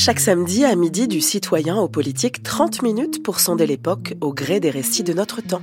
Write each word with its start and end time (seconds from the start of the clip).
Chaque 0.00 0.20
samedi 0.20 0.64
à 0.64 0.76
midi 0.76 1.08
du 1.08 1.20
citoyen 1.20 1.76
aux 1.76 1.88
politiques, 1.88 2.44
30 2.44 2.82
minutes 2.84 3.20
pour 3.20 3.40
sonder 3.40 3.66
l'époque 3.66 4.14
au 4.20 4.32
gré 4.32 4.60
des 4.60 4.70
récits 4.70 5.02
de 5.02 5.12
notre 5.12 5.42
temps. 5.42 5.60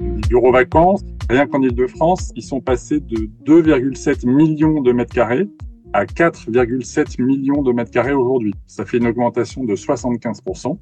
Les 0.00 0.28
bureaux 0.28 0.50
vacances, 0.50 1.04
rien 1.30 1.46
qu'en 1.46 1.62
Ile-de-France, 1.62 2.32
ils 2.34 2.42
sont 2.42 2.60
passés 2.60 2.98
de 2.98 3.30
2,7 3.46 4.26
millions 4.26 4.80
de 4.80 4.90
mètres 4.90 5.14
carrés 5.14 5.46
à 5.92 6.04
4,7 6.04 7.22
millions 7.22 7.62
de 7.62 7.70
mètres 7.70 7.92
carrés 7.92 8.12
aujourd'hui. 8.12 8.54
Ça 8.66 8.84
fait 8.84 8.96
une 8.96 9.06
augmentation 9.06 9.62
de 9.62 9.76
75%. 9.76 10.76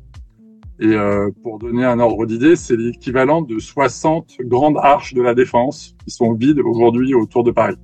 Et 0.80 0.86
euh, 0.86 1.28
pour 1.42 1.58
donner 1.58 1.84
un 1.84 2.00
ordre 2.00 2.24
d'idée, 2.24 2.56
c'est 2.56 2.78
l'équivalent 2.78 3.42
de 3.42 3.58
60 3.58 4.38
grandes 4.46 4.78
arches 4.78 5.12
de 5.12 5.20
la 5.20 5.34
défense 5.34 5.94
qui 6.02 6.10
sont 6.10 6.32
vides 6.32 6.60
aujourd'hui 6.60 7.12
autour 7.12 7.44
de 7.44 7.50
Paris. 7.50 7.76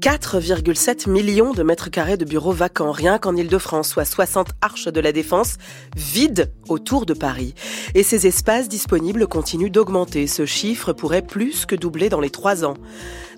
4,7 0.00 1.10
millions 1.10 1.52
de 1.52 1.62
mètres 1.62 1.90
carrés 1.90 2.16
de 2.16 2.24
bureaux 2.24 2.52
vacants, 2.52 2.90
rien 2.90 3.18
qu'en 3.18 3.36
Ile-de-France, 3.36 3.90
soit 3.90 4.06
60 4.06 4.48
arches 4.62 4.88
de 4.88 4.98
la 4.98 5.12
défense 5.12 5.58
vides 5.94 6.50
autour 6.68 7.04
de 7.04 7.12
Paris. 7.12 7.54
Et 7.94 8.02
ces 8.02 8.26
espaces 8.26 8.70
disponibles 8.70 9.26
continuent 9.26 9.70
d'augmenter. 9.70 10.26
Ce 10.26 10.46
chiffre 10.46 10.94
pourrait 10.94 11.20
plus 11.20 11.66
que 11.66 11.76
doubler 11.76 12.08
dans 12.08 12.20
les 12.20 12.30
trois 12.30 12.64
ans. 12.64 12.78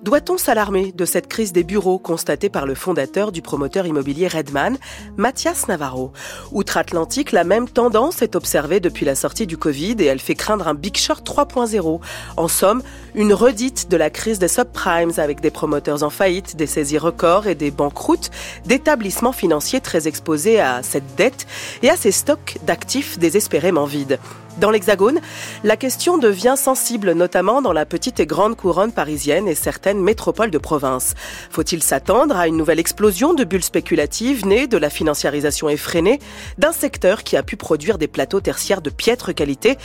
Doit-on 0.03 0.37
s'alarmer 0.37 0.91
de 0.91 1.05
cette 1.05 1.29
crise 1.29 1.53
des 1.53 1.63
bureaux 1.63 2.01
constatée 2.01 2.49
par 2.49 2.67
le 2.67 2.75
fondateur 2.75 3.31
du 3.31 3.41
promoteur 3.41 3.87
immobilier 3.87 4.27
Redman, 4.27 4.77
Mathias 5.17 5.69
Navarro? 5.69 6.13
Outre-Atlantique, 6.51 7.31
la 7.31 7.45
même 7.45 7.69
tendance 7.69 8.21
est 8.21 8.35
observée 8.35 8.81
depuis 8.81 9.07
la 9.07 9.15
sortie 9.15 9.47
du 9.47 9.57
Covid 9.57 9.95
et 10.01 10.07
elle 10.07 10.19
fait 10.19 10.35
craindre 10.35 10.67
un 10.67 10.75
Big 10.75 10.97
Short 10.97 11.25
3.0. 11.25 12.01
En 12.37 12.49
somme, 12.49 12.83
une 13.15 13.33
redite 13.33 13.93
de 13.93 13.97
la 13.97 14.11
crise 14.11 14.41
des 14.41 14.49
subprimes 14.49 15.13
avec 15.19 15.41
des 15.41 15.53
promoteurs 15.53 16.03
en 16.03 16.11
faillite, 16.11 16.57
des 16.57 16.67
saisies 16.67 16.99
records 16.99 17.47
et 17.47 17.55
des 17.55 17.71
banqueroutes, 17.71 18.33
d'établissements 18.67 19.31
financiers 19.31 19.81
très 19.81 20.09
exposés 20.09 20.59
à 20.59 20.83
cette 20.83 21.15
dette 21.15 21.47
et 21.85 21.91
à 21.91 21.97
ces 21.97 22.11
stocks 22.11 22.59
d'actifs 22.67 23.21
désespérément 23.21 23.85
vides. 23.85 24.19
Dans 24.59 24.71
l'Hexagone, 24.71 25.21
la 25.65 25.79
question 25.79 26.19
devient 26.19 26.55
sensible, 26.59 27.13
notamment 27.13 27.63
dans 27.63 27.73
la 27.73 27.87
petite 27.87 28.21
et 28.21 28.27
grande 28.27 28.55
couronne 28.55 28.93
parisienne 28.93 29.49
et 29.49 29.55
certaines 29.55 30.01
métropoles 30.01 30.51
de 30.51 30.59
province. 30.59 31.15
Faut-il 31.51 31.83
s'attendre 31.83 32.37
à 32.37 32.49
une 32.49 32.59
nouvelle 32.59 32.79
explosion 32.79 33.33
de 33.33 33.45
bulles 33.45 33.65
spéculatives 33.65 34.47
nées 34.47 34.67
de 34.67 34.77
la 34.77 34.91
financiarisation 34.91 35.71
effrénée 35.71 36.21
d'un 36.59 36.73
secteur 36.73 37.23
qui 37.25 37.39
a 37.39 37.43
pu 37.43 37.57
produire 37.57 37.97
des 37.97 38.09
plateaux 38.09 38.41
tertiaires 38.41 38.83
de 38.83 38.91
piètre 38.91 39.35
qualité 39.35 39.79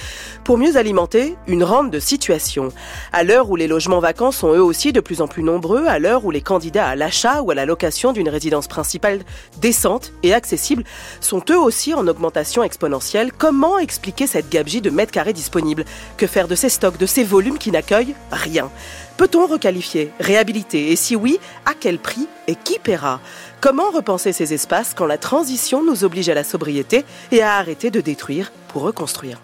pour 0.44 0.58
mieux 0.58 0.76
alimenter 0.76 1.38
une 1.48 1.64
rente 1.64 1.90
de 1.90 2.00
situation? 2.00 2.70
À 3.14 3.24
l'heure 3.24 3.50
où 3.50 3.56
les 3.56 3.68
logements 3.68 4.00
vacants 4.00 4.32
sont 4.32 4.54
eux 4.54 4.64
aussi 4.64 4.92
de 4.92 5.00
plus 5.00 5.22
en 5.22 5.30
plus 5.30 5.44
nombreux, 5.44 5.86
à 5.88 5.98
l'heure 5.98 6.26
où 6.26 6.32
les 6.32 6.42
candidats 6.42 6.88
à 6.88 6.96
l'achat 6.96 7.42
ou 7.42 7.52
à 7.52 7.56
la 7.56 7.66
location 7.66 8.12
d'une 8.12 8.30
résidence 8.30 8.68
principale 8.68 9.22
décente 9.62 10.12
et 10.24 10.34
accessible 10.34 10.84
sont 11.22 11.42
eux 11.50 11.58
aussi 11.58 11.94
en 11.94 12.06
augmentation 12.06 12.64
exponentielle, 12.64 13.32
comment 13.32 13.80
expliquer 13.80 14.28
cette 14.28 14.50
de 14.64 14.90
mètres 14.90 15.12
carrés 15.12 15.34
disponibles. 15.34 15.86
Que 16.18 16.28
faire 16.28 16.48
de 16.48 16.56
ces 16.56 16.70
stocks, 16.70 16.98
de 16.98 17.06
ces 17.06 17.24
volumes 17.24 17.58
qui 17.58 17.72
n'accueillent 17.72 18.16
rien? 18.32 18.70
Peut-on 19.18 19.48
requalifier, 19.48 20.12
réhabiliter? 20.20 20.92
Et 20.92 20.96
si 20.96 21.16
oui, 21.16 21.40
à 21.66 21.74
quel 21.80 22.00
prix 22.00 22.28
et 22.48 22.56
qui 22.56 22.80
paiera? 22.80 23.20
Comment 23.62 23.92
repenser 23.92 24.34
ces 24.34 24.54
espaces 24.54 24.94
quand 24.94 25.06
la 25.06 25.18
transition 25.18 25.84
nous 25.84 26.04
oblige 26.04 26.30
à 26.30 26.34
la 26.34 26.44
sobriété 26.44 27.06
et 27.32 27.42
à 27.42 27.56
arrêter 27.56 27.92
de 27.92 28.02
détruire 28.02 28.52
pour 28.68 28.82
reconstruire? 28.82 29.42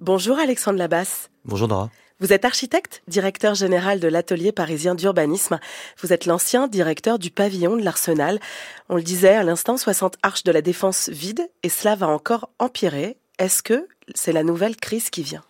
Bonjour 0.00 0.38
Alexandre 0.38 0.78
Labasse. 0.78 1.30
Bonjour 1.44 1.68
Dora. 1.68 1.90
Vous 2.18 2.32
êtes 2.32 2.46
architecte, 2.46 3.02
directeur 3.08 3.54
général 3.54 4.00
de 4.00 4.08
l'atelier 4.08 4.50
parisien 4.50 4.94
d'urbanisme. 4.94 5.60
Vous 6.00 6.14
êtes 6.14 6.24
l'ancien 6.24 6.66
directeur 6.66 7.18
du 7.18 7.30
pavillon 7.30 7.76
de 7.76 7.82
l'Arsenal. 7.82 8.40
On 8.88 8.96
le 8.96 9.02
disait 9.02 9.34
à 9.34 9.42
l'instant, 9.42 9.76
60 9.76 10.16
arches 10.22 10.42
de 10.42 10.50
la 10.50 10.62
défense 10.62 11.10
vides 11.10 11.46
et 11.62 11.68
cela 11.68 11.94
va 11.94 12.08
encore 12.08 12.48
empirer. 12.58 13.18
Est-ce 13.38 13.62
que 13.62 13.86
c'est 14.14 14.32
la 14.32 14.44
nouvelle 14.44 14.76
crise 14.76 15.10
qui 15.10 15.22
vient? 15.22 15.42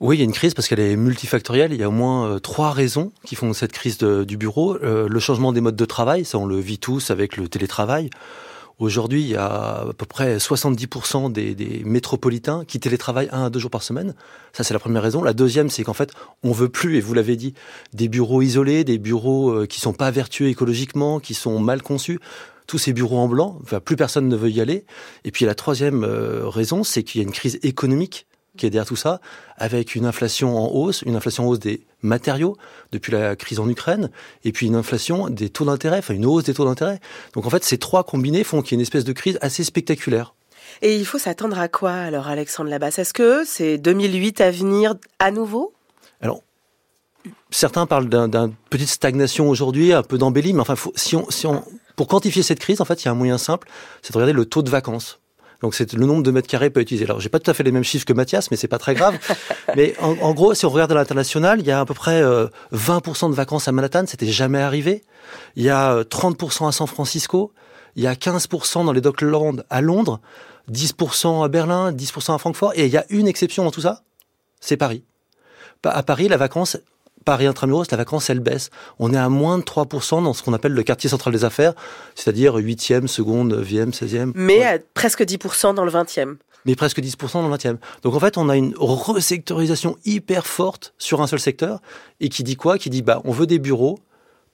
Oui, 0.00 0.16
il 0.16 0.18
y 0.18 0.22
a 0.22 0.24
une 0.24 0.32
crise 0.32 0.52
parce 0.52 0.68
qu'elle 0.68 0.80
est 0.80 0.96
multifactorielle. 0.96 1.72
Il 1.72 1.80
y 1.80 1.84
a 1.84 1.88
au 1.88 1.92
moins 1.92 2.26
euh, 2.26 2.38
trois 2.38 2.72
raisons 2.72 3.10
qui 3.24 3.34
font 3.34 3.54
cette 3.54 3.72
crise 3.72 3.96
du 3.96 4.36
bureau. 4.36 4.76
Euh, 4.76 5.08
le 5.08 5.20
changement 5.20 5.52
des 5.52 5.62
modes 5.62 5.76
de 5.76 5.84
travail, 5.86 6.26
ça 6.26 6.36
on 6.36 6.44
le 6.44 6.58
vit 6.58 6.78
tous 6.78 7.10
avec 7.10 7.38
le 7.38 7.48
télétravail. 7.48 8.10
Aujourd'hui, 8.78 9.22
il 9.22 9.28
y 9.28 9.36
a 9.36 9.46
à 9.46 9.92
peu 9.96 10.06
près 10.06 10.38
70% 10.38 11.30
des, 11.30 11.54
des, 11.54 11.82
métropolitains 11.84 12.64
qui 12.66 12.80
télétravaillent 12.80 13.28
un 13.30 13.44
à 13.44 13.50
deux 13.50 13.60
jours 13.60 13.70
par 13.70 13.82
semaine. 13.82 14.14
Ça, 14.52 14.64
c'est 14.64 14.74
la 14.74 14.80
première 14.80 15.02
raison. 15.02 15.22
La 15.22 15.34
deuxième, 15.34 15.70
c'est 15.70 15.84
qu'en 15.84 15.92
fait, 15.92 16.12
on 16.42 16.52
veut 16.52 16.68
plus, 16.68 16.96
et 16.96 17.00
vous 17.00 17.14
l'avez 17.14 17.36
dit, 17.36 17.54
des 17.92 18.08
bureaux 18.08 18.42
isolés, 18.42 18.84
des 18.84 18.98
bureaux 18.98 19.50
euh, 19.50 19.66
qui 19.66 19.80
sont 19.80 19.92
pas 19.92 20.10
vertueux 20.10 20.48
écologiquement, 20.48 21.20
qui 21.20 21.34
sont 21.34 21.58
mal 21.60 21.82
conçus 21.82 22.18
tous 22.66 22.78
ces 22.78 22.92
bureaux 22.92 23.18
en 23.18 23.28
blanc, 23.28 23.58
enfin, 23.62 23.80
plus 23.80 23.96
personne 23.96 24.28
ne 24.28 24.36
veut 24.36 24.50
y 24.50 24.60
aller. 24.60 24.86
Et 25.24 25.30
puis 25.30 25.44
la 25.44 25.54
troisième 25.54 26.04
euh, 26.04 26.48
raison, 26.48 26.84
c'est 26.84 27.02
qu'il 27.02 27.20
y 27.20 27.24
a 27.24 27.26
une 27.26 27.32
crise 27.32 27.58
économique 27.62 28.26
qui 28.56 28.66
est 28.66 28.70
derrière 28.70 28.86
tout 28.86 28.96
ça, 28.96 29.20
avec 29.56 29.94
une 29.94 30.04
inflation 30.04 30.56
en 30.58 30.70
hausse, 30.70 31.02
une 31.02 31.16
inflation 31.16 31.44
en 31.44 31.48
hausse 31.48 31.58
des 31.58 31.86
matériaux 32.02 32.56
depuis 32.90 33.12
la 33.12 33.34
crise 33.36 33.58
en 33.60 33.68
Ukraine, 33.68 34.10
et 34.44 34.52
puis 34.52 34.66
une 34.66 34.76
inflation 34.76 35.30
des 35.30 35.48
taux 35.48 35.64
d'intérêt, 35.64 35.98
enfin 35.98 36.14
une 36.14 36.26
hausse 36.26 36.44
des 36.44 36.54
taux 36.54 36.64
d'intérêt. 36.64 37.00
Donc 37.34 37.46
en 37.46 37.50
fait, 37.50 37.64
ces 37.64 37.78
trois 37.78 38.04
combinés 38.04 38.44
font 38.44 38.60
qu'il 38.60 38.72
y 38.72 38.74
a 38.74 38.76
une 38.76 38.82
espèce 38.82 39.04
de 39.04 39.12
crise 39.12 39.38
assez 39.40 39.64
spectaculaire. 39.64 40.34
Et 40.80 40.96
il 40.96 41.06
faut 41.06 41.18
s'attendre 41.18 41.58
à 41.58 41.68
quoi 41.68 41.92
alors, 41.92 42.28
Alexandre 42.28 42.70
Labasse? 42.70 42.98
Est-ce 42.98 43.14
que 43.14 43.44
c'est 43.44 43.78
2008 43.78 44.40
à 44.40 44.50
venir 44.50 44.94
à 45.18 45.30
nouveau? 45.30 45.72
Alors, 46.20 46.42
certains 47.50 47.86
parlent 47.86 48.08
d'une 48.08 48.54
petite 48.70 48.88
stagnation 48.88 49.48
aujourd'hui, 49.48 49.92
un 49.92 50.02
peu 50.02 50.18
d'embellie, 50.18 50.52
mais 50.52 50.60
enfin, 50.60 50.74
si 50.94 51.16
on, 51.16 51.30
si 51.30 51.46
on, 51.46 51.64
pour 51.96 52.06
quantifier 52.06 52.42
cette 52.42 52.58
crise, 52.58 52.80
en 52.80 52.84
fait, 52.84 53.02
il 53.02 53.06
y 53.06 53.08
a 53.08 53.12
un 53.12 53.16
moyen 53.16 53.38
simple, 53.38 53.68
c'est 54.02 54.12
de 54.12 54.18
regarder 54.18 54.32
le 54.32 54.44
taux 54.44 54.62
de 54.62 54.70
vacances. 54.70 55.20
Donc 55.62 55.74
c'est 55.74 55.92
le 55.92 56.04
nombre 56.04 56.22
de 56.22 56.30
mètres 56.30 56.48
carrés 56.48 56.70
pas 56.70 56.80
utilisé. 56.80 57.04
Alors 57.04 57.20
j'ai 57.20 57.28
pas 57.28 57.38
tout 57.38 57.50
à 57.50 57.54
fait 57.54 57.62
les 57.62 57.72
mêmes 57.72 57.84
chiffres 57.84 58.04
que 58.04 58.12
Mathias, 58.12 58.50
mais 58.50 58.56
c'est 58.56 58.68
pas 58.68 58.78
très 58.78 58.94
grave. 58.94 59.16
mais 59.76 59.94
en, 60.00 60.34
gros, 60.34 60.54
si 60.54 60.66
on 60.66 60.70
regarde 60.70 60.92
à 60.92 60.96
l'international, 60.96 61.60
il 61.60 61.66
y 61.66 61.70
a 61.70 61.80
à 61.80 61.84
peu 61.84 61.94
près 61.94 62.22
20% 62.22 62.24
euh, 62.24 63.28
de 63.28 63.34
vacances 63.34 63.68
à 63.68 63.72
Manhattan, 63.72 64.04
c'était 64.06 64.26
jamais 64.26 64.60
arrivé. 64.60 65.04
Il 65.56 65.62
y 65.62 65.70
a 65.70 66.02
30% 66.02 66.64
euh, 66.64 66.68
à 66.68 66.72
San 66.72 66.86
Francisco, 66.86 67.52
il 67.94 68.02
y 68.02 68.06
a 68.06 68.14
15% 68.14 68.84
dans 68.84 68.92
les 68.92 69.00
Docklands 69.00 69.62
à 69.70 69.80
Londres, 69.80 70.20
10% 70.70 71.44
à 71.44 71.48
Berlin, 71.48 71.92
10% 71.92 72.34
à 72.34 72.38
Francfort, 72.38 72.72
et 72.74 72.86
il 72.86 72.92
y 72.92 72.96
a 72.96 73.04
une 73.10 73.28
exception 73.28 73.64
dans 73.64 73.70
tout 73.70 73.82
ça, 73.82 74.02
c'est 74.60 74.76
Paris. 74.76 75.04
À 75.84 76.02
Paris, 76.02 76.28
la 76.28 76.36
vacance, 76.36 76.76
Paris 77.24 77.46
intramuros, 77.46 77.84
la 77.90 77.96
vacance, 77.96 78.30
elle 78.30 78.40
baisse. 78.40 78.70
On 78.98 79.12
est 79.12 79.18
à 79.18 79.28
moins 79.28 79.58
de 79.58 79.62
3% 79.62 80.22
dans 80.24 80.32
ce 80.32 80.42
qu'on 80.42 80.52
appelle 80.52 80.72
le 80.72 80.82
quartier 80.82 81.08
central 81.08 81.34
des 81.34 81.44
affaires, 81.44 81.74
c'est-à-dire 82.14 82.56
8e, 82.56 83.06
seconde, 83.06 83.54
9e, 83.54 83.92
16e. 83.92 84.32
Mais 84.34 84.64
à 84.64 84.78
presque 84.94 85.22
10% 85.22 85.74
dans 85.74 85.84
le 85.84 85.90
20e. 85.90 86.36
Mais 86.64 86.76
presque 86.76 87.00
10% 87.00 87.32
dans 87.32 87.48
le 87.48 87.54
20e. 87.56 87.76
Donc 88.02 88.14
en 88.14 88.20
fait, 88.20 88.36
on 88.36 88.48
a 88.48 88.56
une 88.56 88.74
resectorisation 88.78 89.96
hyper 90.04 90.46
forte 90.46 90.94
sur 90.98 91.20
un 91.22 91.26
seul 91.26 91.40
secteur, 91.40 91.80
et 92.20 92.28
qui 92.28 92.44
dit 92.44 92.56
quoi? 92.56 92.78
Qui 92.78 92.90
dit, 92.90 93.02
bah, 93.02 93.20
on 93.24 93.32
veut 93.32 93.46
des 93.46 93.58
bureaux, 93.58 93.98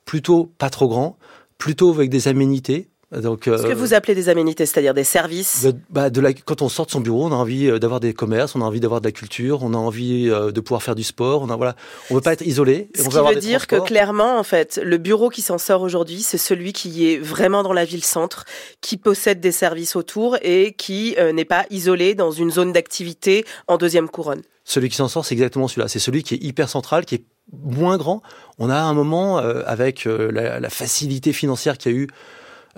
plutôt 0.04 0.50
pas 0.58 0.70
trop 0.70 0.88
grands, 0.88 1.18
plutôt 1.58 1.90
avec 1.90 2.08
des 2.08 2.28
aménités, 2.28 2.88
donc, 3.10 3.44
Ce 3.46 3.62
que 3.62 3.68
euh, 3.68 3.74
vous 3.74 3.94
appelez 3.94 4.14
des 4.14 4.28
aménités, 4.28 4.66
c'est-à-dire 4.66 4.92
des 4.92 5.04
services 5.04 5.66
bah, 5.88 6.10
de 6.10 6.20
la, 6.20 6.34
Quand 6.34 6.60
on 6.60 6.68
sort 6.68 6.84
de 6.84 6.90
son 6.90 7.00
bureau, 7.00 7.24
on 7.24 7.32
a 7.32 7.36
envie 7.36 7.70
euh, 7.70 7.78
d'avoir 7.78 8.00
des 8.00 8.12
commerces, 8.12 8.54
on 8.54 8.60
a 8.60 8.64
envie 8.64 8.80
d'avoir 8.80 9.00
de 9.00 9.06
la 9.06 9.12
culture, 9.12 9.62
on 9.62 9.72
a 9.72 9.78
envie 9.78 10.28
euh, 10.28 10.52
de 10.52 10.60
pouvoir 10.60 10.82
faire 10.82 10.94
du 10.94 11.04
sport. 11.04 11.40
On 11.40 11.48
a 11.48 11.56
voilà, 11.56 11.74
on 12.10 12.14
veut 12.14 12.20
pas 12.20 12.34
être 12.34 12.46
isolé. 12.46 12.90
Ce 12.94 13.02
on 13.02 13.08
qui 13.08 13.16
veut 13.16 13.40
dire 13.40 13.66
que 13.66 13.76
clairement, 13.76 14.38
en 14.38 14.42
fait, 14.42 14.78
le 14.84 14.98
bureau 14.98 15.30
qui 15.30 15.40
s'en 15.40 15.56
sort 15.56 15.80
aujourd'hui, 15.80 16.20
c'est 16.20 16.36
celui 16.36 16.74
qui 16.74 17.10
est 17.10 17.16
vraiment 17.16 17.62
dans 17.62 17.72
la 17.72 17.86
ville-centre, 17.86 18.44
qui 18.82 18.98
possède 18.98 19.40
des 19.40 19.52
services 19.52 19.96
autour 19.96 20.36
et 20.42 20.74
qui 20.76 21.16
n'est 21.32 21.46
pas 21.46 21.64
isolé 21.70 22.14
dans 22.14 22.30
une 22.30 22.50
zone 22.50 22.72
d'activité 22.72 23.46
en 23.68 23.78
deuxième 23.78 24.10
couronne. 24.10 24.42
Celui 24.64 24.90
qui 24.90 24.96
s'en 24.96 25.08
sort, 25.08 25.24
c'est 25.24 25.34
exactement 25.34 25.66
celui-là. 25.66 25.88
C'est 25.88 25.98
celui 25.98 26.22
qui 26.22 26.34
est 26.34 26.42
hyper 26.44 26.68
central, 26.68 27.06
qui 27.06 27.14
est 27.14 27.24
moins 27.52 27.96
grand. 27.96 28.22
On 28.58 28.68
a 28.68 28.76
un 28.76 28.92
moment 28.92 29.38
avec 29.38 30.04
la, 30.04 30.60
la 30.60 30.70
facilité 30.70 31.32
financière 31.32 31.78
qu'il 31.78 31.92
y 31.92 31.94
a 31.94 31.98
eu 31.98 32.08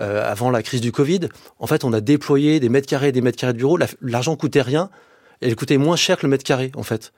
euh, 0.01 0.29
avant 0.29 0.49
la 0.49 0.63
crise 0.63 0.81
du 0.81 0.91
Covid, 0.91 1.29
en 1.59 1.67
fait, 1.67 1.83
on 1.83 1.93
a 1.93 2.01
déployé 2.01 2.59
des 2.59 2.69
mètres 2.69 2.87
carrés, 2.87 3.11
des 3.11 3.21
mètres 3.21 3.37
carrés 3.37 3.53
de 3.53 3.57
bureaux. 3.57 3.77
L'argent 4.01 4.35
coûtait 4.35 4.61
rien 4.61 4.89
et 5.41 5.47
il 5.47 5.55
coûtait 5.55 5.77
moins 5.77 5.95
cher 5.95 6.17
que 6.17 6.25
le 6.25 6.29
mètre 6.29 6.43
carré, 6.43 6.71
en 6.75 6.83
fait. 6.83 7.13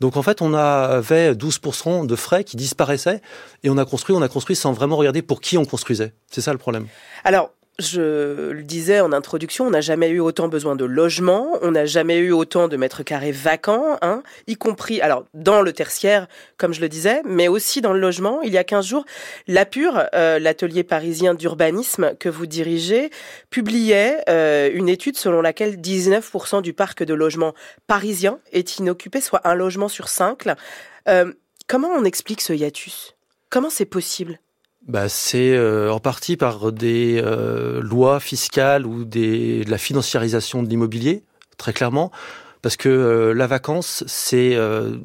Donc 0.00 0.16
en 0.16 0.22
fait, 0.22 0.40
on 0.42 0.54
avait 0.54 1.32
12% 1.32 2.06
de 2.06 2.16
frais 2.16 2.44
qui 2.44 2.56
disparaissaient 2.56 3.20
et 3.64 3.70
on 3.70 3.78
a 3.78 3.84
construit, 3.84 4.14
on 4.14 4.22
a 4.22 4.28
construit 4.28 4.56
sans 4.56 4.72
vraiment 4.72 4.96
regarder 4.96 5.22
pour 5.22 5.40
qui 5.40 5.58
on 5.58 5.64
construisait. 5.64 6.12
C'est 6.30 6.40
ça 6.40 6.52
le 6.52 6.58
problème. 6.58 6.86
Alors, 7.24 7.50
je 7.78 8.50
le 8.50 8.62
disais 8.62 9.00
en 9.00 9.12
introduction, 9.12 9.66
on 9.66 9.70
n'a 9.70 9.80
jamais 9.80 10.08
eu 10.08 10.18
autant 10.18 10.48
besoin 10.48 10.74
de 10.74 10.84
logements, 10.84 11.58
on 11.62 11.70
n'a 11.70 11.86
jamais 11.86 12.18
eu 12.18 12.32
autant 12.32 12.66
de 12.66 12.76
mètres 12.76 13.04
carrés 13.04 13.30
vacants, 13.30 13.98
hein, 14.02 14.22
y 14.48 14.56
compris, 14.56 15.00
alors 15.00 15.26
dans 15.32 15.62
le 15.62 15.72
tertiaire, 15.72 16.26
comme 16.56 16.74
je 16.74 16.80
le 16.80 16.88
disais, 16.88 17.22
mais 17.24 17.46
aussi 17.46 17.80
dans 17.80 17.92
le 17.92 18.00
logement. 18.00 18.42
Il 18.42 18.52
y 18.52 18.58
a 18.58 18.64
15 18.64 18.84
jours, 18.84 19.04
La 19.46 19.64
Pure, 19.64 20.02
euh, 20.14 20.40
l'atelier 20.40 20.82
parisien 20.82 21.34
d'urbanisme 21.34 22.16
que 22.18 22.28
vous 22.28 22.46
dirigez, 22.46 23.10
publiait 23.50 24.24
euh, 24.28 24.70
une 24.74 24.88
étude 24.88 25.16
selon 25.16 25.40
laquelle 25.40 25.76
19% 25.76 26.62
du 26.62 26.72
parc 26.72 27.04
de 27.04 27.14
logements 27.14 27.54
parisien 27.86 28.40
est 28.52 28.78
inoccupé, 28.78 29.20
soit 29.20 29.46
un 29.46 29.54
logement 29.54 29.88
sur 29.88 30.08
cinq. 30.08 30.48
Euh, 31.08 31.32
comment 31.68 31.88
on 31.88 32.04
explique 32.04 32.40
ce 32.40 32.52
hiatus? 32.52 33.14
Comment 33.50 33.70
c'est 33.70 33.86
possible? 33.86 34.40
Bah, 34.88 35.10
c'est 35.10 35.54
euh, 35.54 35.92
en 35.92 36.00
partie 36.00 36.38
par 36.38 36.72
des 36.72 37.20
euh, 37.22 37.80
lois 37.82 38.20
fiscales 38.20 38.86
ou 38.86 39.04
des, 39.04 39.64
de 39.64 39.70
la 39.70 39.76
financiarisation 39.76 40.62
de 40.62 40.68
l'immobilier, 40.68 41.22
très 41.58 41.74
clairement, 41.74 42.10
parce 42.62 42.76
que 42.76 42.88
euh, 42.88 43.34
la 43.34 43.46
vacance, 43.46 44.02
c'est 44.06 44.56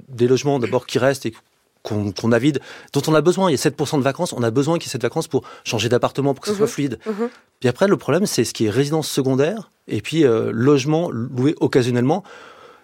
des 0.08 0.28
logements 0.28 0.60
d'abord 0.60 0.86
qui 0.86 1.00
restent 1.00 1.26
et 1.26 1.34
qu'on 1.84 2.14
qu 2.14 2.34
a 2.34 2.40
vide, 2.40 2.62
dont 2.94 3.02
on 3.08 3.14
a 3.14 3.20
besoin. 3.20 3.50
Il 3.50 3.54
y 3.54 3.56
a 3.56 3.58
7% 3.58 3.98
de 3.98 4.04
vacances, 4.04 4.32
on 4.32 4.42
a 4.42 4.52
besoin 4.52 4.78
qu'il 4.80 4.88
y 4.88 4.90
ait 4.90 4.94
cette 4.94 5.02
vacance 5.02 5.28
pour 5.28 5.44
changer 5.66 5.90
d'appartement, 5.90 6.34
pour 6.34 6.46
que 6.46 6.50
ce 6.50 6.56
soit 6.56 6.66
mhm. 6.66 6.72
fluide. 6.72 7.00
Mhm. 7.06 7.30
Puis 7.60 7.68
après, 7.68 7.90
le 7.90 7.98
problème, 7.98 8.26
c'est 8.26 8.46
ce 8.46 8.54
qui 8.54 8.66
est 8.68 8.70
résidence 8.70 9.10
secondaire 9.10 9.70
et 9.90 10.00
puis 10.00 10.24
logement 10.24 11.10
loué 11.12 11.56
occasionnellement. 11.60 12.24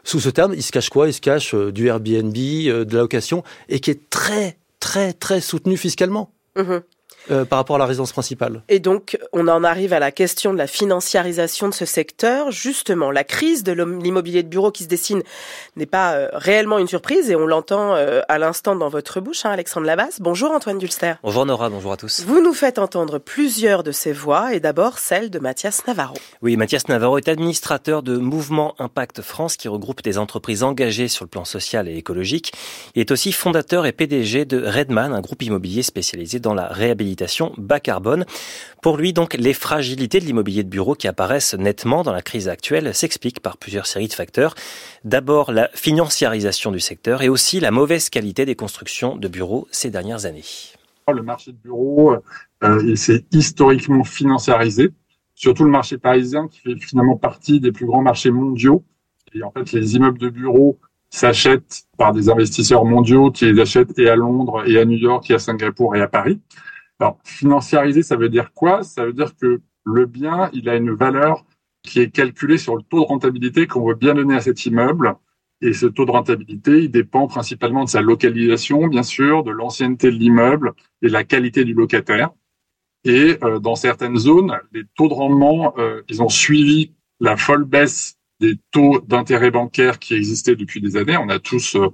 Sous 0.03 0.19
ce 0.19 0.29
terme, 0.29 0.53
il 0.53 0.63
se 0.63 0.73
cache 0.73 0.89
quoi? 0.89 1.07
Il 1.07 1.13
se 1.13 1.21
cache 1.21 1.55
du 1.55 1.87
Airbnb, 1.87 2.33
de 2.33 2.93
la 2.93 2.99
location, 2.99 3.43
et 3.69 3.79
qui 3.79 3.91
est 3.91 4.09
très, 4.09 4.57
très, 4.81 5.13
très 5.13 5.39
soutenu 5.39 5.77
fiscalement. 5.77 6.33
Mm-hmm. 6.59 6.98
Euh, 7.31 7.45
par 7.45 7.59
rapport 7.59 7.75
à 7.75 7.79
la 7.79 7.85
résidence 7.85 8.11
principale. 8.11 8.63
Et 8.69 8.79
donc, 8.79 9.19
on 9.33 9.47
en 9.47 9.63
arrive 9.63 9.93
à 9.93 9.99
la 9.99 10.11
question 10.11 10.51
de 10.51 10.57
la 10.57 10.65
financiarisation 10.65 11.67
de 11.67 11.73
ce 11.73 11.85
secteur. 11.85 12.49
Justement, 12.49 13.11
la 13.11 13.23
crise 13.23 13.63
de 13.63 13.71
l'immobilier 13.71 14.41
de 14.41 14.47
bureau 14.47 14.71
qui 14.71 14.83
se 14.83 14.87
dessine 14.87 15.21
n'est 15.75 15.85
pas 15.85 16.13
euh, 16.13 16.29
réellement 16.33 16.79
une 16.79 16.87
surprise 16.87 17.29
et 17.29 17.35
on 17.35 17.45
l'entend 17.45 17.93
euh, 17.93 18.21
à 18.29 18.39
l'instant 18.39 18.75
dans 18.75 18.89
votre 18.89 19.19
bouche, 19.19 19.45
hein, 19.45 19.51
Alexandre 19.51 19.85
Labasse. 19.85 20.21
Bonjour 20.21 20.51
Antoine 20.51 20.79
Dulster. 20.79 21.13
Bonjour 21.21 21.45
Nora, 21.45 21.69
bonjour 21.69 21.91
à 21.91 21.97
tous. 21.97 22.23
Vous 22.25 22.41
nous 22.41 22.53
faites 22.53 22.79
entendre 22.79 23.19
plusieurs 23.19 23.83
de 23.83 23.91
ces 23.91 24.13
voix 24.13 24.55
et 24.55 24.59
d'abord 24.59 24.97
celle 24.97 25.29
de 25.29 25.37
Mathias 25.37 25.85
Navarro. 25.85 26.15
Oui, 26.41 26.57
Mathias 26.57 26.87
Navarro 26.87 27.17
est 27.19 27.27
administrateur 27.27 28.01
de 28.01 28.17
Mouvement 28.17 28.73
Impact 28.79 29.21
France 29.21 29.55
qui 29.55 29.67
regroupe 29.67 30.01
des 30.01 30.17
entreprises 30.17 30.63
engagées 30.63 31.09
sur 31.09 31.25
le 31.25 31.29
plan 31.29 31.45
social 31.45 31.87
et 31.87 31.95
écologique. 31.95 32.53
Il 32.95 33.01
est 33.01 33.11
aussi 33.11 33.33
fondateur 33.33 33.85
et 33.85 33.91
PDG 33.91 34.45
de 34.45 34.65
Redman, 34.65 35.13
un 35.13 35.21
groupe 35.21 35.43
immobilier 35.43 35.83
spécialisé 35.83 36.39
dans 36.39 36.55
la 36.55 36.67
réhabilitation 36.67 37.08
bas 37.57 37.79
carbone. 37.79 38.25
Pour 38.81 38.97
lui, 38.97 39.13
donc, 39.13 39.33
les 39.35 39.53
fragilités 39.53 40.19
de 40.19 40.25
l'immobilier 40.25 40.63
de 40.63 40.69
bureau 40.69 40.95
qui 40.95 41.07
apparaissent 41.07 41.53
nettement 41.53 42.03
dans 42.03 42.13
la 42.13 42.21
crise 42.21 42.47
actuelle 42.47 42.93
s'expliquent 42.93 43.41
par 43.41 43.57
plusieurs 43.57 43.85
séries 43.85 44.07
de 44.07 44.13
facteurs. 44.13 44.55
D'abord, 45.03 45.51
la 45.51 45.69
financiarisation 45.73 46.71
du 46.71 46.79
secteur 46.79 47.21
et 47.21 47.29
aussi 47.29 47.59
la 47.59 47.71
mauvaise 47.71 48.09
qualité 48.09 48.45
des 48.45 48.55
constructions 48.55 49.15
de 49.15 49.27
bureaux 49.27 49.67
ces 49.71 49.89
dernières 49.89 50.25
années. 50.25 50.43
Le 51.13 51.23
marché 51.23 51.51
de 51.51 51.57
bureau, 51.57 52.15
euh, 52.63 52.95
s'est 52.95 53.25
historiquement 53.31 54.03
financiarisé, 54.03 54.91
surtout 55.33 55.63
le 55.63 55.71
marché 55.71 55.97
parisien 55.97 56.47
qui 56.47 56.59
fait 56.59 56.75
finalement 56.77 57.15
partie 57.15 57.59
des 57.59 57.71
plus 57.71 57.85
grands 57.85 58.01
marchés 58.01 58.31
mondiaux. 58.31 58.83
Et 59.33 59.43
en 59.43 59.51
fait, 59.51 59.71
les 59.71 59.95
immeubles 59.95 60.17
de 60.17 60.29
bureaux 60.29 60.77
s'achètent 61.09 61.83
par 61.97 62.13
des 62.13 62.29
investisseurs 62.29 62.85
mondiaux 62.85 63.31
qui 63.31 63.45
les 63.45 63.59
achètent 63.61 63.97
et 63.97 64.09
à 64.09 64.15
Londres 64.15 64.63
et 64.67 64.77
à 64.77 64.85
New 64.85 64.97
York 64.97 65.29
et 65.31 65.35
à 65.35 65.39
Singapour 65.39 65.95
et 65.95 66.01
à 66.01 66.07
Paris. 66.07 66.39
Alors, 66.99 67.19
financiariser, 67.23 68.03
ça 68.03 68.17
veut 68.17 68.29
dire 68.29 68.53
quoi? 68.53 68.83
Ça 68.83 69.05
veut 69.05 69.13
dire 69.13 69.35
que 69.35 69.61
le 69.85 70.05
bien, 70.05 70.49
il 70.53 70.67
a 70.69 70.75
une 70.75 70.91
valeur 70.91 71.45
qui 71.83 72.01
est 72.01 72.11
calculée 72.11 72.57
sur 72.57 72.75
le 72.75 72.83
taux 72.83 72.99
de 72.99 73.05
rentabilité 73.05 73.67
qu'on 73.67 73.87
veut 73.87 73.95
bien 73.95 74.13
donner 74.13 74.35
à 74.35 74.41
cet 74.41 74.65
immeuble. 74.65 75.15
Et 75.61 75.73
ce 75.73 75.85
taux 75.85 76.05
de 76.05 76.11
rentabilité, 76.11 76.83
il 76.83 76.91
dépend 76.91 77.27
principalement 77.27 77.83
de 77.83 77.89
sa 77.89 78.01
localisation, 78.01 78.87
bien 78.87 79.03
sûr, 79.03 79.43
de 79.43 79.51
l'ancienneté 79.51 80.11
de 80.11 80.15
l'immeuble 80.15 80.73
et 81.01 81.07
de 81.07 81.13
la 81.13 81.23
qualité 81.23 81.63
du 81.65 81.73
locataire. 81.73 82.29
Et 83.05 83.37
euh, 83.43 83.59
dans 83.59 83.75
certaines 83.75 84.17
zones, 84.17 84.57
les 84.73 84.83
taux 84.95 85.07
de 85.07 85.13
rendement, 85.13 85.73
euh, 85.77 86.01
ils 86.09 86.21
ont 86.21 86.29
suivi 86.29 86.93
la 87.19 87.37
folle 87.37 87.63
baisse 87.63 88.17
des 88.39 88.57
taux 88.71 88.99
d'intérêt 89.01 89.51
bancaire 89.51 89.99
qui 89.99 90.13
existaient 90.15 90.55
depuis 90.55 90.81
des 90.81 90.95
années. 90.95 91.17
On 91.17 91.29
a 91.29 91.39
tous 91.39 91.75
euh, 91.75 91.89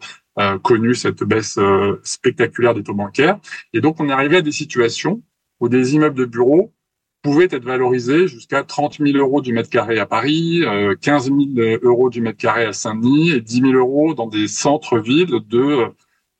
connu 0.63 0.95
cette 0.95 1.23
baisse 1.23 1.57
euh, 1.57 1.99
spectaculaire 2.03 2.73
des 2.73 2.83
taux 2.83 2.93
bancaires. 2.93 3.39
Et 3.73 3.81
donc, 3.81 3.99
on 3.99 4.09
est 4.09 4.11
arrivé 4.11 4.37
à 4.37 4.41
des 4.41 4.51
situations 4.51 5.21
où 5.59 5.69
des 5.69 5.95
immeubles 5.95 6.17
de 6.17 6.25
bureaux 6.25 6.73
pouvaient 7.21 7.47
être 7.49 7.63
valorisés 7.63 8.27
jusqu'à 8.27 8.63
30 8.63 8.99
000 8.99 9.17
euros 9.17 9.41
du 9.41 9.53
mètre 9.53 9.69
carré 9.69 9.97
à 9.99 10.05
Paris, 10.05 10.63
15 11.01 11.31
000 11.55 11.77
euros 11.81 12.09
du 12.09 12.21
mètre 12.21 12.37
carré 12.37 12.65
à 12.65 12.73
Saint-Denis 12.73 13.31
et 13.31 13.41
10 13.41 13.61
000 13.61 13.73
euros 13.73 14.13
dans 14.13 14.27
des 14.27 14.47
centres-villes 14.47 15.39
de, 15.47 15.87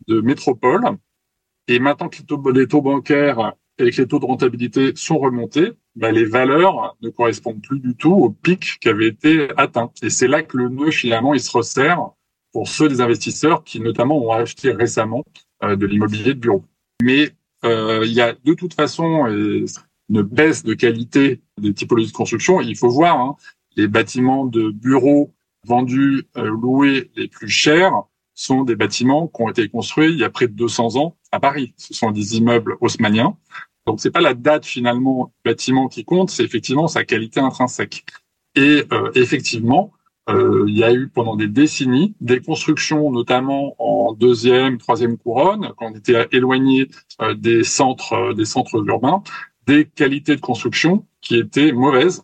de 0.07 0.21
métropole. 0.21 0.83
Et 1.67 1.79
maintenant 1.79 2.09
que 2.09 2.17
les 2.19 2.25
taux, 2.25 2.51
les 2.51 2.67
taux 2.67 2.81
bancaires 2.81 3.53
et 3.79 3.89
que 3.89 4.01
les 4.01 4.07
taux 4.07 4.19
de 4.19 4.25
rentabilité 4.25 4.91
sont 4.95 5.17
remontés, 5.17 5.71
bah, 5.95 6.11
les 6.11 6.25
valeurs 6.25 6.95
ne 7.01 7.09
correspondent 7.09 7.61
plus 7.61 7.79
du 7.79 7.95
tout 7.95 8.13
au 8.13 8.29
pic 8.29 8.79
qui 8.79 8.89
avait 8.89 9.07
été 9.07 9.47
atteint. 9.57 9.91
Et 10.03 10.09
c'est 10.09 10.27
là 10.27 10.43
que 10.43 10.57
le 10.57 10.69
nœud, 10.69 10.91
finalement, 10.91 11.33
il 11.33 11.39
se 11.39 11.51
resserre 11.51 12.11
pour 12.55 12.69
ceux 12.69 12.87
des 12.87 13.01
investisseurs 13.01 13.65
qui, 13.65 13.81
notamment, 13.81 14.17
ont 14.17 14.31
acheté 14.31 14.71
récemment 14.71 15.25
euh, 15.61 15.75
de 15.75 15.85
l'immobilier 15.85 16.33
de 16.33 16.39
bureau. 16.39 16.63
Mais 17.03 17.31
euh, 17.65 18.05
il 18.05 18.13
y 18.13 18.21
a 18.21 18.31
de 18.31 18.53
toute 18.53 18.73
façon 18.73 19.25
une 19.27 20.21
baisse 20.21 20.63
de 20.63 20.73
qualité 20.73 21.41
des 21.59 21.73
typologies 21.73 22.13
de 22.13 22.15
construction. 22.15 22.61
Il 22.61 22.77
faut 22.77 22.87
voir 22.87 23.19
hein, 23.19 23.35
les 23.75 23.89
bâtiments 23.89 24.45
de 24.45 24.69
bureaux 24.69 25.33
vendus, 25.67 26.29
euh, 26.37 26.49
loués 26.49 27.11
les 27.17 27.27
plus 27.27 27.49
chers 27.49 27.91
sont 28.35 28.63
des 28.63 28.77
bâtiments 28.77 29.27
qui 29.27 29.41
ont 29.41 29.49
été 29.49 29.67
construits 29.67 30.13
il 30.13 30.19
y 30.19 30.23
a 30.23 30.29
près 30.29 30.47
de 30.47 30.53
200 30.53 30.95
ans 30.95 31.17
à 31.33 31.41
Paris. 31.41 31.73
Ce 31.75 31.93
sont 31.93 32.11
des 32.11 32.37
immeubles 32.37 32.77
haussmanniens 32.79 33.35
donc 33.85 33.99
c'est 33.99 34.11
pas 34.11 34.21
la 34.21 34.33
date 34.33 34.65
finalement 34.65 35.25
du 35.25 35.51
bâtiment 35.51 35.87
qui 35.87 36.05
compte, 36.05 36.31
c'est 36.31 36.43
effectivement 36.43 36.87
sa 36.87 37.03
qualité 37.03 37.39
intrinsèque. 37.39 38.03
Et 38.55 38.83
euh, 38.91 39.11
effectivement, 39.13 39.91
euh, 40.29 40.65
il 40.67 40.77
y 40.77 40.83
a 40.83 40.91
eu 40.91 41.07
pendant 41.07 41.35
des 41.35 41.47
décennies 41.47 42.15
des 42.19 42.39
constructions, 42.39 43.11
notamment 43.11 43.75
en 43.77 44.13
deuxième, 44.13 44.77
troisième 44.77 45.17
couronne, 45.17 45.71
quand 45.77 45.91
on 45.91 45.95
était 45.95 46.27
éloigné 46.31 46.89
euh, 47.21 47.35
des 47.35 47.63
centres, 47.63 48.33
des 48.33 48.45
centres 48.45 48.83
urbains, 48.87 49.21
des 49.67 49.85
qualités 49.85 50.35
de 50.35 50.41
construction 50.41 51.05
qui 51.21 51.37
étaient 51.37 51.71
mauvaises 51.71 52.23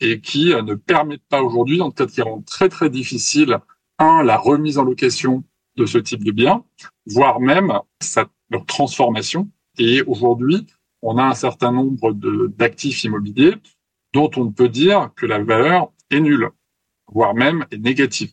et 0.00 0.20
qui 0.20 0.46
ne 0.46 0.74
permettent 0.74 1.28
pas 1.28 1.42
aujourd'hui, 1.42 1.80
en 1.80 1.90
tout 1.90 2.04
cas 2.04 2.06
qui 2.06 2.22
rendent 2.22 2.44
très 2.44 2.68
très 2.68 2.90
difficile 2.90 3.58
un 3.98 4.22
la 4.22 4.36
remise 4.36 4.78
en 4.78 4.84
location 4.84 5.44
de 5.76 5.86
ce 5.86 5.98
type 5.98 6.24
de 6.24 6.32
biens, 6.32 6.64
voire 7.06 7.40
même 7.40 7.72
sa, 8.00 8.28
leur 8.50 8.66
transformation. 8.66 9.50
Et 9.78 10.02
aujourd'hui, 10.02 10.66
on 11.02 11.18
a 11.18 11.24
un 11.24 11.34
certain 11.34 11.72
nombre 11.72 12.12
d'actifs 12.12 13.04
immobiliers 13.04 13.54
dont 14.12 14.30
on 14.36 14.52
peut 14.52 14.68
dire 14.68 15.10
que 15.16 15.26
la 15.26 15.42
valeur 15.42 15.92
est 16.10 16.20
nulle, 16.20 16.50
voire 17.12 17.34
même 17.34 17.66
négative. 17.76 18.32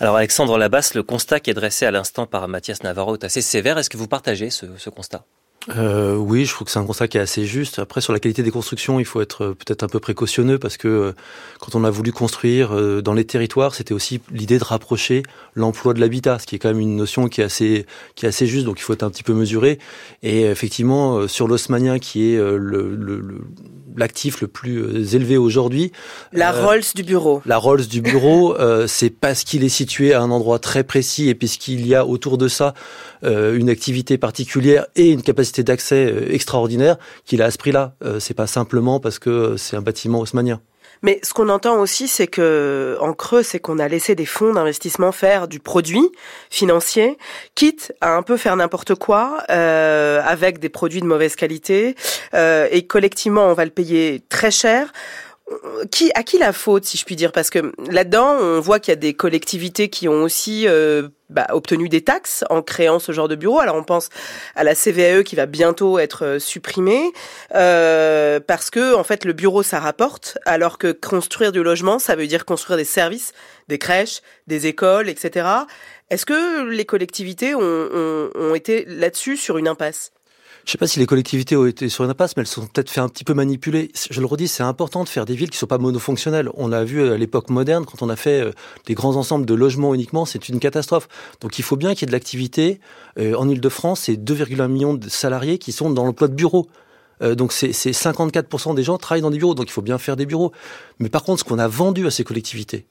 Alors 0.00 0.16
Alexandre 0.16 0.58
Labasse, 0.58 0.94
le 0.94 1.02
constat 1.02 1.40
qui 1.40 1.50
est 1.50 1.54
dressé 1.54 1.86
à 1.86 1.90
l'instant 1.90 2.26
par 2.26 2.46
Mathias 2.48 2.82
Navarro 2.82 3.14
est 3.14 3.24
assez 3.24 3.40
sévère. 3.40 3.78
Est-ce 3.78 3.90
que 3.90 3.96
vous 3.96 4.08
partagez 4.08 4.50
ce 4.50 4.90
constat? 4.90 5.24
Euh, 5.68 6.16
oui, 6.16 6.44
je 6.44 6.52
trouve 6.52 6.66
que 6.66 6.72
c'est 6.72 6.78
un 6.78 6.84
constat 6.84 7.08
qui 7.08 7.18
est 7.18 7.20
assez 7.20 7.46
juste. 7.46 7.78
Après, 7.78 8.00
sur 8.00 8.12
la 8.12 8.18
qualité 8.18 8.42
des 8.42 8.50
constructions, 8.50 8.98
il 8.98 9.04
faut 9.04 9.20
être 9.20 9.44
euh, 9.44 9.54
peut-être 9.54 9.84
un 9.84 9.88
peu 9.88 10.00
précautionneux 10.00 10.58
parce 10.58 10.76
que 10.76 10.88
euh, 10.88 11.12
quand 11.60 11.74
on 11.76 11.84
a 11.84 11.90
voulu 11.90 12.12
construire 12.12 12.72
euh, 12.72 13.00
dans 13.00 13.14
les 13.14 13.24
territoires, 13.24 13.74
c'était 13.74 13.94
aussi 13.94 14.20
l'idée 14.32 14.58
de 14.58 14.64
rapprocher 14.64 15.22
l'emploi 15.54 15.94
de 15.94 16.00
l'habitat, 16.00 16.38
ce 16.40 16.46
qui 16.46 16.56
est 16.56 16.58
quand 16.58 16.68
même 16.70 16.80
une 16.80 16.96
notion 16.96 17.28
qui 17.28 17.40
est 17.40 17.44
assez 17.44 17.86
qui 18.16 18.26
est 18.26 18.28
assez 18.28 18.46
juste. 18.46 18.66
Donc, 18.66 18.80
il 18.80 18.82
faut 18.82 18.92
être 18.92 19.04
un 19.04 19.10
petit 19.10 19.22
peu 19.22 19.34
mesuré. 19.34 19.78
Et 20.22 20.42
effectivement, 20.42 21.28
sur 21.28 21.46
l'osmanien, 21.46 21.98
qui 21.98 22.32
est 22.32 22.38
le, 22.38 23.40
l'actif 23.96 24.40
le 24.40 24.48
plus 24.48 25.14
élevé 25.14 25.36
aujourd'hui, 25.36 25.92
la 26.32 26.52
Rolls 26.52 26.82
du 26.94 27.02
bureau. 27.02 27.42
La 27.46 27.58
Rolls 27.58 27.86
du 27.86 28.00
bureau, 28.00 28.56
c'est 28.86 29.10
parce 29.10 29.44
qu'il 29.44 29.64
est 29.64 29.68
situé 29.68 30.14
à 30.14 30.22
un 30.22 30.30
endroit 30.30 30.58
très 30.58 30.84
précis 30.84 31.28
et 31.28 31.34
puisqu'il 31.34 31.86
y 31.86 31.94
a 31.94 32.06
autour 32.06 32.38
de 32.38 32.48
ça 32.48 32.74
une 33.22 33.68
activité 33.68 34.18
particulière 34.18 34.86
et 34.96 35.10
une 35.10 35.22
capacité 35.22 35.51
d'accès 35.60 36.06
euh, 36.06 36.32
extraordinaire 36.32 36.96
qu'il 37.26 37.42
a 37.42 37.46
à 37.46 37.50
ce 37.50 37.58
prix-là. 37.58 37.94
Euh, 38.02 38.20
c'est 38.20 38.34
pas 38.34 38.46
simplement 38.46 39.00
parce 39.00 39.18
que 39.18 39.56
c'est 39.58 39.76
un 39.76 39.82
bâtiment 39.82 40.20
haussmanien. 40.20 40.60
Mais 41.02 41.20
ce 41.22 41.34
qu'on 41.34 41.48
entend 41.48 41.78
aussi, 41.80 42.08
c'est 42.08 42.28
que 42.28 42.96
en 43.00 43.12
creux, 43.12 43.42
c'est 43.42 43.58
qu'on 43.58 43.78
a 43.78 43.88
laissé 43.88 44.14
des 44.14 44.24
fonds 44.24 44.54
d'investissement 44.54 45.12
faire 45.12 45.48
du 45.48 45.58
produit 45.58 46.08
financier, 46.48 47.18
quitte 47.54 47.92
à 48.00 48.16
un 48.16 48.22
peu 48.22 48.36
faire 48.36 48.56
n'importe 48.56 48.94
quoi 48.94 49.42
euh, 49.50 50.22
avec 50.24 50.60
des 50.60 50.68
produits 50.68 51.00
de 51.00 51.06
mauvaise 51.06 51.34
qualité, 51.34 51.96
et 52.34 52.86
collectivement, 52.86 53.46
on 53.46 53.52
va 53.52 53.64
le 53.64 53.72
payer 53.72 54.22
très 54.28 54.50
cher 54.50 54.92
qui, 55.90 56.10
à 56.14 56.22
qui 56.22 56.38
la 56.38 56.52
faute, 56.52 56.84
si 56.84 56.96
je 56.96 57.04
puis 57.04 57.16
dire? 57.16 57.32
Parce 57.32 57.50
que 57.50 57.72
là-dedans, 57.90 58.36
on 58.40 58.60
voit 58.60 58.80
qu'il 58.80 58.92
y 58.92 58.96
a 58.96 58.96
des 58.96 59.14
collectivités 59.14 59.88
qui 59.88 60.08
ont 60.08 60.22
aussi 60.22 60.66
euh, 60.68 61.08
bah, 61.30 61.46
obtenu 61.50 61.88
des 61.88 62.02
taxes 62.02 62.44
en 62.50 62.62
créant 62.62 62.98
ce 62.98 63.12
genre 63.12 63.28
de 63.28 63.34
bureau. 63.34 63.58
Alors 63.58 63.76
on 63.76 63.84
pense 63.84 64.10
à 64.54 64.64
la 64.64 64.74
CVAE 64.74 65.22
qui 65.24 65.36
va 65.36 65.46
bientôt 65.46 65.98
être 65.98 66.24
euh, 66.24 66.38
supprimée 66.38 67.12
euh, 67.54 68.38
parce 68.40 68.70
que 68.70 68.94
en 68.94 69.04
fait 69.04 69.24
le 69.24 69.32
bureau 69.32 69.62
ça 69.62 69.80
rapporte, 69.80 70.38
alors 70.44 70.78
que 70.78 70.92
construire 70.92 71.52
du 71.52 71.62
logement 71.62 71.98
ça 71.98 72.16
veut 72.16 72.26
dire 72.26 72.44
construire 72.44 72.76
des 72.76 72.84
services, 72.84 73.32
des 73.68 73.78
crèches, 73.78 74.20
des 74.46 74.66
écoles, 74.66 75.08
etc. 75.08 75.46
Est-ce 76.10 76.26
que 76.26 76.68
les 76.68 76.84
collectivités 76.84 77.54
ont, 77.54 77.60
ont, 77.60 78.30
ont 78.34 78.54
été 78.54 78.84
là-dessus 78.86 79.36
sur 79.36 79.56
une 79.56 79.68
impasse? 79.68 80.12
Je 80.64 80.68
ne 80.68 80.72
sais 80.72 80.78
pas 80.78 80.86
si 80.86 81.00
les 81.00 81.06
collectivités 81.06 81.56
ont 81.56 81.66
été 81.66 81.88
sur 81.88 82.04
une 82.04 82.10
impasse, 82.10 82.36
mais 82.36 82.42
elles 82.42 82.46
sont 82.46 82.66
peut-être 82.66 82.88
fait 82.88 83.00
un 83.00 83.08
petit 83.08 83.24
peu 83.24 83.34
manipuler. 83.34 83.90
Je 84.10 84.20
le 84.20 84.26
redis, 84.26 84.46
c'est 84.46 84.62
important 84.62 85.02
de 85.02 85.08
faire 85.08 85.24
des 85.24 85.34
villes 85.34 85.50
qui 85.50 85.56
ne 85.56 85.60
sont 85.60 85.66
pas 85.66 85.78
monofonctionnelles. 85.78 86.50
On 86.54 86.68
l'a 86.68 86.84
vu 86.84 87.02
à 87.08 87.16
l'époque 87.16 87.50
moderne, 87.50 87.84
quand 87.84 88.00
on 88.00 88.08
a 88.08 88.14
fait 88.14 88.42
euh, 88.42 88.52
des 88.86 88.94
grands 88.94 89.16
ensembles 89.16 89.44
de 89.44 89.54
logements 89.54 89.92
uniquement, 89.92 90.24
c'est 90.24 90.48
une 90.48 90.60
catastrophe. 90.60 91.08
Donc 91.40 91.58
il 91.58 91.62
faut 91.62 91.76
bien 91.76 91.94
qu'il 91.94 92.02
y 92.02 92.04
ait 92.04 92.06
de 92.06 92.12
l'activité. 92.12 92.80
Euh, 93.18 93.34
en 93.34 93.48
Ile-de-France, 93.48 94.02
c'est 94.02 94.14
2,1 94.14 94.68
millions 94.68 94.94
de 94.94 95.08
salariés 95.08 95.58
qui 95.58 95.72
sont 95.72 95.90
dans 95.90 96.04
l'emploi 96.04 96.28
de 96.28 96.34
bureaux. 96.34 96.68
Euh, 97.22 97.34
donc 97.34 97.52
c'est 97.52 97.70
54% 97.70 98.76
des 98.76 98.84
gens 98.84 98.98
travaillent 98.98 99.22
dans 99.22 99.30
des 99.30 99.38
bureaux, 99.38 99.54
donc 99.54 99.66
il 99.68 99.72
faut 99.72 99.82
bien 99.82 99.98
faire 99.98 100.16
des 100.16 100.26
bureaux. 100.26 100.52
Mais 101.00 101.08
par 101.08 101.24
contre, 101.24 101.40
ce 101.40 101.44
qu'on 101.44 101.58
a 101.58 101.68
vendu 101.68 102.06
à 102.06 102.10
ces 102.12 102.22
collectivités, 102.22 102.86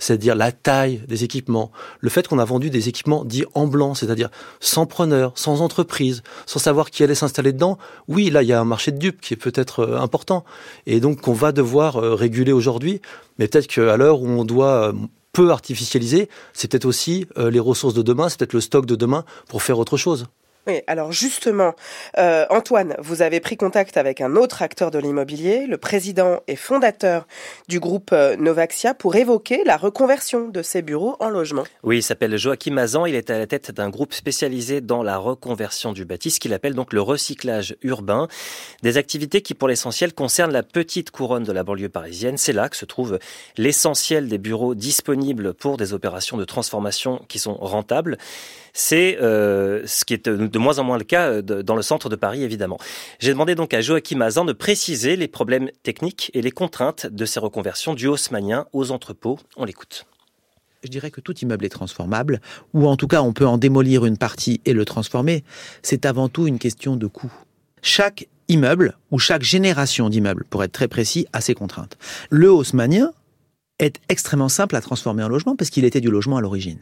c'est-à-dire 0.00 0.34
la 0.34 0.50
taille 0.50 1.02
des 1.06 1.22
équipements, 1.22 1.70
le 2.00 2.10
fait 2.10 2.26
qu'on 2.26 2.38
a 2.38 2.44
vendu 2.44 2.70
des 2.70 2.88
équipements 2.88 3.24
dits 3.24 3.44
en 3.54 3.66
blanc, 3.66 3.94
c'est-à-dire 3.94 4.30
sans 4.58 4.86
preneur, 4.86 5.32
sans 5.36 5.60
entreprise, 5.60 6.22
sans 6.46 6.58
savoir 6.58 6.90
qui 6.90 7.04
allait 7.04 7.14
s'installer 7.14 7.52
dedans, 7.52 7.78
oui, 8.08 8.30
là, 8.30 8.42
il 8.42 8.48
y 8.48 8.52
a 8.52 8.60
un 8.60 8.64
marché 8.64 8.90
de 8.90 8.98
dupes 8.98 9.20
qui 9.20 9.34
est 9.34 9.36
peut-être 9.36 9.80
euh, 9.80 10.00
important, 10.00 10.44
et 10.86 10.98
donc 10.98 11.20
qu'on 11.20 11.32
va 11.32 11.52
devoir 11.52 11.96
euh, 11.96 12.14
réguler 12.14 12.52
aujourd'hui, 12.52 13.00
mais 13.38 13.46
peut-être 13.46 13.68
qu'à 13.68 13.96
l'heure 13.96 14.22
où 14.22 14.26
on 14.26 14.44
doit 14.44 14.88
euh, 14.88 14.92
peu 15.32 15.50
artificialiser, 15.50 16.28
c'est 16.52 16.68
peut-être 16.68 16.86
aussi 16.86 17.24
les 17.36 17.60
ressources 17.60 17.94
de 17.94 18.02
demain, 18.02 18.28
c'est 18.28 18.36
peut-être 18.36 18.52
le 18.52 18.60
stock 18.60 18.84
de 18.84 18.96
demain 18.96 19.24
pour 19.46 19.62
faire 19.62 19.78
autre 19.78 19.96
chose. 19.96 20.26
Oui, 20.66 20.82
alors 20.86 21.10
justement, 21.10 21.74
euh, 22.18 22.44
Antoine, 22.50 22.94
vous 22.98 23.22
avez 23.22 23.40
pris 23.40 23.56
contact 23.56 23.96
avec 23.96 24.20
un 24.20 24.36
autre 24.36 24.60
acteur 24.60 24.90
de 24.90 24.98
l'immobilier, 24.98 25.66
le 25.66 25.78
président 25.78 26.40
et 26.48 26.56
fondateur 26.56 27.26
du 27.68 27.80
groupe 27.80 28.10
euh, 28.12 28.36
Novaxia, 28.36 28.92
pour 28.92 29.16
évoquer 29.16 29.64
la 29.64 29.78
reconversion 29.78 30.48
de 30.48 30.60
ces 30.60 30.82
bureaux 30.82 31.16
en 31.18 31.30
logement. 31.30 31.64
Oui, 31.82 31.98
il 31.98 32.02
s'appelle 32.02 32.36
Joachim 32.36 32.72
Mazan, 32.72 33.06
il 33.06 33.14
est 33.14 33.30
à 33.30 33.38
la 33.38 33.46
tête 33.46 33.70
d'un 33.70 33.88
groupe 33.88 34.12
spécialisé 34.12 34.82
dans 34.82 35.02
la 35.02 35.16
reconversion 35.16 35.94
du 35.94 36.04
bâti, 36.04 36.30
ce 36.30 36.38
qu'il 36.38 36.52
appelle 36.52 36.74
donc 36.74 36.92
le 36.92 37.00
recyclage 37.00 37.74
urbain, 37.82 38.28
des 38.82 38.98
activités 38.98 39.40
qui 39.40 39.54
pour 39.54 39.66
l'essentiel 39.66 40.12
concernent 40.12 40.52
la 40.52 40.62
petite 40.62 41.10
couronne 41.10 41.44
de 41.44 41.52
la 41.52 41.64
banlieue 41.64 41.88
parisienne. 41.88 42.36
C'est 42.36 42.52
là 42.52 42.68
que 42.68 42.76
se 42.76 42.84
trouve 42.84 43.18
l'essentiel 43.56 44.28
des 44.28 44.38
bureaux 44.38 44.74
disponibles 44.74 45.54
pour 45.54 45.78
des 45.78 45.94
opérations 45.94 46.36
de 46.36 46.44
transformation 46.44 47.24
qui 47.28 47.38
sont 47.38 47.54
rentables. 47.54 48.18
C'est 48.72 49.18
euh, 49.20 49.86
ce 49.86 50.04
qui 50.04 50.14
est 50.14 50.28
de 50.28 50.58
moins 50.58 50.78
en 50.78 50.84
moins 50.84 50.98
le 50.98 51.04
cas 51.04 51.28
euh, 51.28 51.42
dans 51.42 51.76
le 51.76 51.82
centre 51.82 52.08
de 52.08 52.16
Paris, 52.16 52.42
évidemment. 52.42 52.78
J'ai 53.18 53.30
demandé 53.32 53.54
donc 53.54 53.74
à 53.74 53.80
Joachim 53.80 54.20
Azan 54.20 54.44
de 54.44 54.52
préciser 54.52 55.16
les 55.16 55.28
problèmes 55.28 55.70
techniques 55.82 56.30
et 56.34 56.42
les 56.42 56.50
contraintes 56.50 57.06
de 57.06 57.24
ces 57.24 57.40
reconversions 57.40 57.94
du 57.94 58.06
haussmanien 58.06 58.66
aux 58.72 58.90
entrepôts. 58.90 59.38
On 59.56 59.64
l'écoute. 59.64 60.06
Je 60.82 60.88
dirais 60.88 61.10
que 61.10 61.20
tout 61.20 61.36
immeuble 61.38 61.66
est 61.66 61.70
transformable, 61.70 62.40
ou 62.72 62.88
en 62.88 62.96
tout 62.96 63.06
cas 63.06 63.20
on 63.22 63.32
peut 63.32 63.46
en 63.46 63.58
démolir 63.58 64.06
une 64.06 64.16
partie 64.16 64.62
et 64.64 64.72
le 64.72 64.84
transformer. 64.84 65.44
C'est 65.82 66.06
avant 66.06 66.28
tout 66.28 66.46
une 66.46 66.58
question 66.58 66.96
de 66.96 67.06
coût. 67.06 67.32
Chaque 67.82 68.28
immeuble, 68.48 68.96
ou 69.10 69.18
chaque 69.18 69.42
génération 69.42 70.08
d'immeubles, 70.08 70.44
pour 70.48 70.64
être 70.64 70.72
très 70.72 70.88
précis, 70.88 71.26
a 71.32 71.40
ses 71.40 71.54
contraintes. 71.54 71.96
Le 72.30 72.50
haussmanien 72.50 73.12
est 73.78 74.00
extrêmement 74.08 74.48
simple 74.48 74.76
à 74.76 74.80
transformer 74.80 75.22
en 75.22 75.28
logement 75.28 75.56
parce 75.56 75.70
qu'il 75.70 75.84
était 75.84 76.00
du 76.00 76.10
logement 76.10 76.36
à 76.36 76.40
l'origine. 76.40 76.80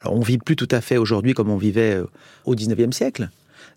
Alors 0.00 0.16
on 0.16 0.20
vit 0.20 0.38
plus 0.38 0.56
tout 0.56 0.68
à 0.70 0.80
fait 0.80 0.96
aujourd'hui 0.96 1.34
comme 1.34 1.50
on 1.50 1.56
vivait 1.56 1.94
euh, 1.94 2.06
au 2.44 2.54
19e 2.54 2.92
siècle. 2.92 3.30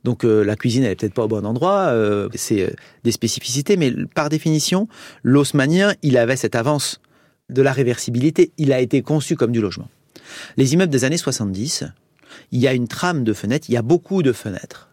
Donc 0.03 0.23
euh, 0.23 0.43
la 0.43 0.55
cuisine 0.55 0.83
elle 0.83 0.91
est 0.91 0.95
peut-être 0.95 1.13
pas 1.13 1.23
au 1.23 1.27
bon 1.27 1.45
endroit, 1.45 1.87
euh, 1.89 2.29
c'est 2.35 2.75
des 3.03 3.11
spécificités, 3.11 3.77
mais 3.77 3.91
par 4.13 4.29
définition, 4.29 4.87
l'osmanien, 5.23 5.93
il 6.01 6.17
avait 6.17 6.35
cette 6.35 6.55
avance 6.55 7.01
de 7.49 7.61
la 7.61 7.71
réversibilité. 7.71 8.51
Il 8.57 8.71
a 8.73 8.79
été 8.79 9.01
conçu 9.01 9.35
comme 9.35 9.51
du 9.51 9.61
logement. 9.61 9.89
Les 10.57 10.73
immeubles 10.73 10.91
des 10.91 11.03
années 11.03 11.17
70, 11.17 11.85
il 12.51 12.59
y 12.59 12.67
a 12.67 12.73
une 12.73 12.87
trame 12.87 13.23
de 13.23 13.33
fenêtres, 13.33 13.69
il 13.69 13.73
y 13.73 13.77
a 13.77 13.81
beaucoup 13.81 14.23
de 14.23 14.31
fenêtres. 14.31 14.89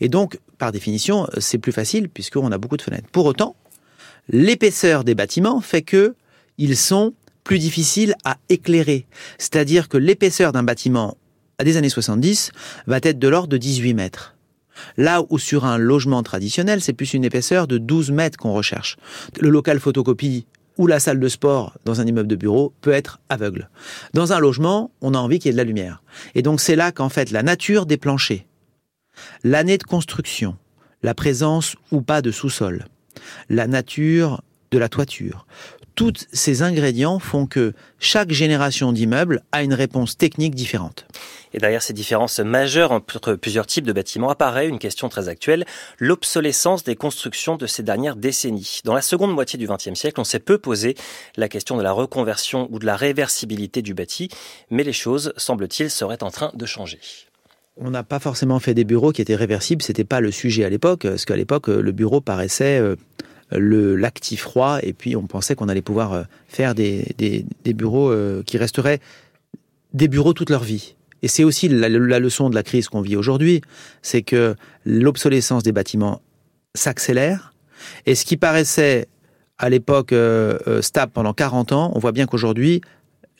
Et 0.00 0.08
donc, 0.08 0.38
par 0.58 0.70
définition, 0.70 1.26
c'est 1.38 1.58
plus 1.58 1.72
facile 1.72 2.08
puisqu'on 2.08 2.52
a 2.52 2.58
beaucoup 2.58 2.76
de 2.76 2.82
fenêtres. 2.82 3.08
Pour 3.10 3.26
autant, 3.26 3.56
l'épaisseur 4.28 5.02
des 5.02 5.14
bâtiments 5.14 5.60
fait 5.60 5.82
que 5.82 6.14
ils 6.58 6.76
sont 6.76 7.14
plus 7.44 7.58
difficile 7.58 8.14
à 8.24 8.38
éclairer. 8.48 9.06
C'est-à-dire 9.38 9.88
que 9.88 9.96
l'épaisseur 9.96 10.52
d'un 10.52 10.62
bâtiment 10.62 11.16
à 11.58 11.64
des 11.64 11.76
années 11.76 11.88
70 11.88 12.52
va 12.86 12.98
être 13.02 13.18
de 13.18 13.28
l'ordre 13.28 13.48
de 13.48 13.56
18 13.56 13.94
mètres. 13.94 14.36
Là 14.96 15.22
où 15.28 15.38
sur 15.38 15.64
un 15.64 15.78
logement 15.78 16.22
traditionnel, 16.22 16.80
c'est 16.80 16.92
plus 16.92 17.14
une 17.14 17.24
épaisseur 17.24 17.66
de 17.66 17.78
12 17.78 18.10
mètres 18.10 18.38
qu'on 18.38 18.52
recherche. 18.52 18.96
Le 19.40 19.50
local 19.50 19.80
photocopie 19.80 20.46
ou 20.78 20.86
la 20.86 21.00
salle 21.00 21.20
de 21.20 21.28
sport 21.28 21.76
dans 21.84 22.00
un 22.00 22.06
immeuble 22.06 22.28
de 22.28 22.36
bureau 22.36 22.72
peut 22.80 22.92
être 22.92 23.20
aveugle. 23.28 23.68
Dans 24.14 24.32
un 24.32 24.40
logement, 24.40 24.90
on 25.00 25.14
a 25.14 25.18
envie 25.18 25.38
qu'il 25.38 25.48
y 25.48 25.50
ait 25.50 25.52
de 25.52 25.58
la 25.58 25.64
lumière. 25.64 26.02
Et 26.34 26.42
donc 26.42 26.60
c'est 26.60 26.76
là 26.76 26.92
qu'en 26.92 27.08
fait 27.08 27.30
la 27.30 27.42
nature 27.42 27.86
des 27.86 27.98
planchers, 27.98 28.46
l'année 29.44 29.78
de 29.78 29.84
construction, 29.84 30.56
la 31.02 31.14
présence 31.14 31.76
ou 31.90 32.00
pas 32.00 32.22
de 32.22 32.30
sous-sol, 32.30 32.86
la 33.50 33.66
nature 33.66 34.42
de 34.70 34.78
la 34.78 34.88
toiture, 34.88 35.46
tous 35.94 36.26
ces 36.32 36.62
ingrédients 36.62 37.18
font 37.18 37.46
que 37.46 37.74
chaque 37.98 38.32
génération 38.32 38.92
d'immeubles 38.92 39.42
a 39.52 39.62
une 39.62 39.74
réponse 39.74 40.16
technique 40.16 40.54
différente. 40.54 41.06
Et 41.54 41.58
derrière 41.58 41.82
ces 41.82 41.92
différences 41.92 42.38
majeures 42.40 42.92
entre 42.92 43.34
plusieurs 43.34 43.66
types 43.66 43.84
de 43.84 43.92
bâtiments 43.92 44.30
apparaît 44.30 44.68
une 44.68 44.78
question 44.78 45.08
très 45.08 45.28
actuelle, 45.28 45.64
l'obsolescence 45.98 46.84
des 46.84 46.96
constructions 46.96 47.56
de 47.56 47.66
ces 47.66 47.82
dernières 47.82 48.16
décennies. 48.16 48.80
Dans 48.84 48.94
la 48.94 49.02
seconde 49.02 49.34
moitié 49.34 49.58
du 49.58 49.66
XXe 49.66 49.94
siècle, 49.94 50.20
on 50.20 50.24
s'est 50.24 50.38
peu 50.38 50.58
posé 50.58 50.94
la 51.36 51.48
question 51.48 51.76
de 51.76 51.82
la 51.82 51.92
reconversion 51.92 52.68
ou 52.70 52.78
de 52.78 52.86
la 52.86 52.96
réversibilité 52.96 53.82
du 53.82 53.94
bâti, 53.94 54.28
mais 54.70 54.84
les 54.84 54.92
choses, 54.92 55.32
semble-t-il, 55.36 55.90
seraient 55.90 56.22
en 56.22 56.30
train 56.30 56.52
de 56.54 56.66
changer. 56.66 57.00
On 57.76 57.90
n'a 57.90 58.02
pas 58.02 58.18
forcément 58.18 58.60
fait 58.60 58.74
des 58.74 58.84
bureaux 58.84 59.12
qui 59.12 59.22
étaient 59.22 59.34
réversibles, 59.34 59.82
c'était 59.82 60.04
pas 60.04 60.20
le 60.20 60.30
sujet 60.30 60.64
à 60.64 60.68
l'époque, 60.68 61.02
parce 61.02 61.24
qu'à 61.24 61.36
l'époque, 61.36 61.68
le 61.68 61.92
bureau 61.92 62.20
paraissait 62.20 62.78
euh, 62.78 62.96
l'actif 63.58 64.42
froid 64.42 64.78
et 64.82 64.92
puis 64.92 65.16
on 65.16 65.26
pensait 65.26 65.54
qu'on 65.54 65.68
allait 65.68 65.82
pouvoir 65.82 66.12
euh, 66.12 66.22
faire 66.48 66.74
des, 66.74 67.14
des, 67.18 67.72
bureaux 67.72 68.10
euh, 68.10 68.42
qui 68.44 68.58
resteraient 68.58 69.00
des 69.92 70.08
bureaux 70.08 70.32
toute 70.32 70.50
leur 70.50 70.62
vie. 70.62 70.94
Et 71.22 71.28
c'est 71.28 71.44
aussi 71.44 71.68
la, 71.68 71.88
leçon 71.88 72.50
de 72.50 72.54
la 72.54 72.62
crise 72.62 72.88
qu'on 72.88 73.00
vit 73.00 73.16
aujourd'hui, 73.16 73.60
c'est 74.02 74.22
que 74.22 74.56
l'obsolescence 74.84 75.62
des 75.62 75.72
bâtiments 75.72 76.20
s'accélère 76.74 77.52
et 78.06 78.14
ce 78.14 78.24
qui 78.24 78.36
paraissait 78.36 79.06
à 79.58 79.68
l'époque 79.68 80.12
euh, 80.12 80.82
stable 80.82 81.12
pendant 81.12 81.32
40 81.32 81.72
ans, 81.72 81.92
on 81.94 81.98
voit 81.98 82.12
bien 82.12 82.26
qu'aujourd'hui 82.26 82.80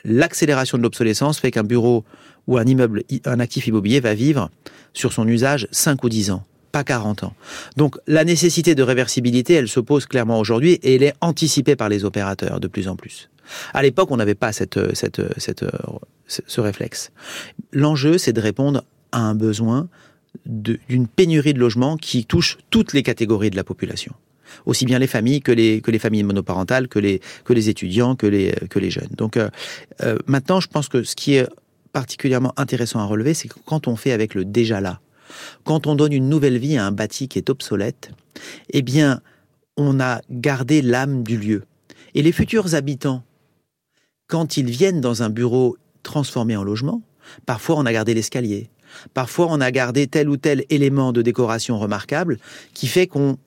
l'accélération 0.05 0.79
de 0.79 0.83
l'obsolescence 0.83 1.39
fait 1.39 1.51
qu'un 1.51 1.63
bureau 1.63 2.05
ou 2.47 2.59
un 2.59 2.65
immeuble, 2.65 3.05
un 3.25 3.41
actif 3.41 3.67
immobilier 3.67 4.01
va 4.01 4.15
vivre 4.15 4.51
sur 4.93 5.13
son 5.13 5.27
usage 5.29 5.69
5 5.71 6.03
ou 6.03 6.09
10 6.09 6.33
ans 6.33 6.45
pas 6.73 6.85
40 6.85 7.25
ans. 7.25 7.35
Donc 7.77 7.99
la 8.07 8.25
nécessité 8.25 8.75
de 8.75 8.83
réversibilité, 8.83 9.55
elle 9.55 9.69
se 9.69 9.81
pose 9.81 10.07
clairement 10.07 10.39
aujourd'hui 10.39 10.73
et 10.83 10.97
elle 10.97 11.03
est 11.03 11.15
anticipée 11.21 11.77
par 11.77 11.89
les 11.89 12.05
opérateurs 12.05 12.59
de 12.59 12.69
plus 12.69 12.89
en 12.89 12.97
plus. 12.97 13.29
À 13.75 13.83
l'époque, 13.83 14.11
on 14.11 14.17
n'avait 14.17 14.35
pas 14.35 14.53
cette, 14.53 14.95
cette, 14.95 15.21
cette, 15.39 15.65
ce 16.27 16.61
réflexe. 16.61 17.11
L'enjeu, 17.73 18.19
c'est 18.19 18.33
de 18.33 18.41
répondre 18.41 18.85
à 19.13 19.21
un 19.21 19.35
besoin 19.35 19.89
d'une 20.47 21.07
pénurie 21.07 21.55
de 21.55 21.59
logements 21.59 21.97
qui 21.97 22.25
touche 22.25 22.59
toutes 22.71 22.93
les 22.93 23.03
catégories 23.03 23.51
de 23.51 23.57
la 23.57 23.65
population. 23.65 24.15
Aussi 24.67 24.85
bien 24.85 24.99
les 24.99 25.07
familles 25.07 25.41
que 25.41 25.53
les, 25.53 25.81
que 25.81 25.91
les 25.91 25.99
familles 25.99 26.25
monoparentales, 26.25 26.89
que 26.89 26.99
les, 26.99 27.21
que 27.45 27.53
les 27.53 27.69
étudiants, 27.69 28.17
que 28.17 28.27
les, 28.27 28.53
que 28.71 28.79
les 28.79 28.91
jeunes. 28.91 29.09
Donc 29.17 29.37
euh, 29.37 29.49
euh, 30.03 30.17
maintenant, 30.27 30.61
je 30.61 30.69
pense 30.69 30.89
que 30.89 31.03
ce 31.03 31.17
qui 31.17 31.35
est 31.35 31.49
particulièrement 31.93 32.53
intéressant 32.57 33.01
à 33.01 33.05
relever, 33.05 33.35
c'est 33.35 33.49
quand 33.49 33.89
on 33.89 33.97
fait 33.97 34.13
avec 34.13 34.35
le 34.35 34.45
déjà 34.45 34.81
là, 34.81 35.01
quand 35.65 35.87
on 35.87 35.95
donne 35.95 36.13
une 36.13 36.29
nouvelle 36.29 36.59
vie 36.59 36.77
à 36.77 36.87
un 36.87 36.93
bâti 36.93 37.29
qui 37.29 37.39
est 37.39 37.51
obsolète, 37.51 38.11
eh 38.71 38.83
bien, 38.83 39.21
on 39.77 40.01
a 40.01 40.21
gardé 40.31 40.83
l'âme 40.83 41.23
du 41.23 41.37
lieu. 41.37 41.65
Et 42.15 42.23
les 42.23 42.33
futurs 42.33 42.75
habitants, 42.75 43.23
quand 44.27 44.57
ils 44.57 44.71
viennent 44.71 45.01
dans 45.01 45.23
un 45.23 45.31
bureau 45.31 45.77
transformé 46.03 46.57
en 46.57 46.65
logement, 46.65 47.03
parfois 47.47 47.77
on 47.79 47.87
a 47.87 47.93
gardé 47.93 48.15
l'escalier, 48.15 48.71
parfois 49.15 49.47
on 49.51 49.61
a 49.61 49.71
gardé 49.71 50.07
tel 50.07 50.29
ou 50.29 50.37
tel 50.37 50.65
élément 50.69 51.13
de 51.13 51.23
décoration 51.23 51.79
remarquable 51.79 52.39
qui 52.75 52.87
fait 52.87 53.07
qu'on 53.07 53.39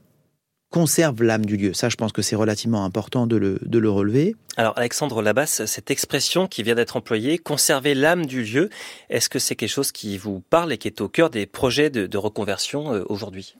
conserve 0.76 1.24
l'âme 1.24 1.46
du 1.46 1.56
lieu. 1.56 1.74
Ça, 1.74 1.88
je 1.88 1.96
pense 1.96 2.12
que 2.12 2.22
c'est 2.22 2.36
relativement 2.36 2.84
important 2.84 3.28
de 3.28 3.38
le, 3.38 3.90
relever. 3.90 4.36
Alors, 4.58 4.78
Alexandre 4.78 5.22
Labasse, 5.22 5.64
cette 5.64 5.90
expression 5.90 6.48
qui 6.48 6.64
vient 6.64 6.76
d'être 6.76 6.98
employée, 6.98 7.38
conserver 7.38 7.96
l'âme 7.96 8.26
du 8.26 8.44
lieu, 8.44 8.70
est-ce 9.10 9.30
que 9.30 9.40
c'est 9.40 9.56
quelque 9.56 9.70
chose 9.70 9.94
qui 9.94 10.18
vous 10.18 10.42
parle 10.50 10.74
et 10.74 10.78
qui 10.78 10.90
est 10.90 11.00
au 11.00 11.08
cœur 11.08 11.30
des 11.30 11.46
projets 11.46 11.90
de, 11.90 12.18
reconversion 12.18 12.94
euh, 12.94 13.06
aujourd'hui? 13.08 13.56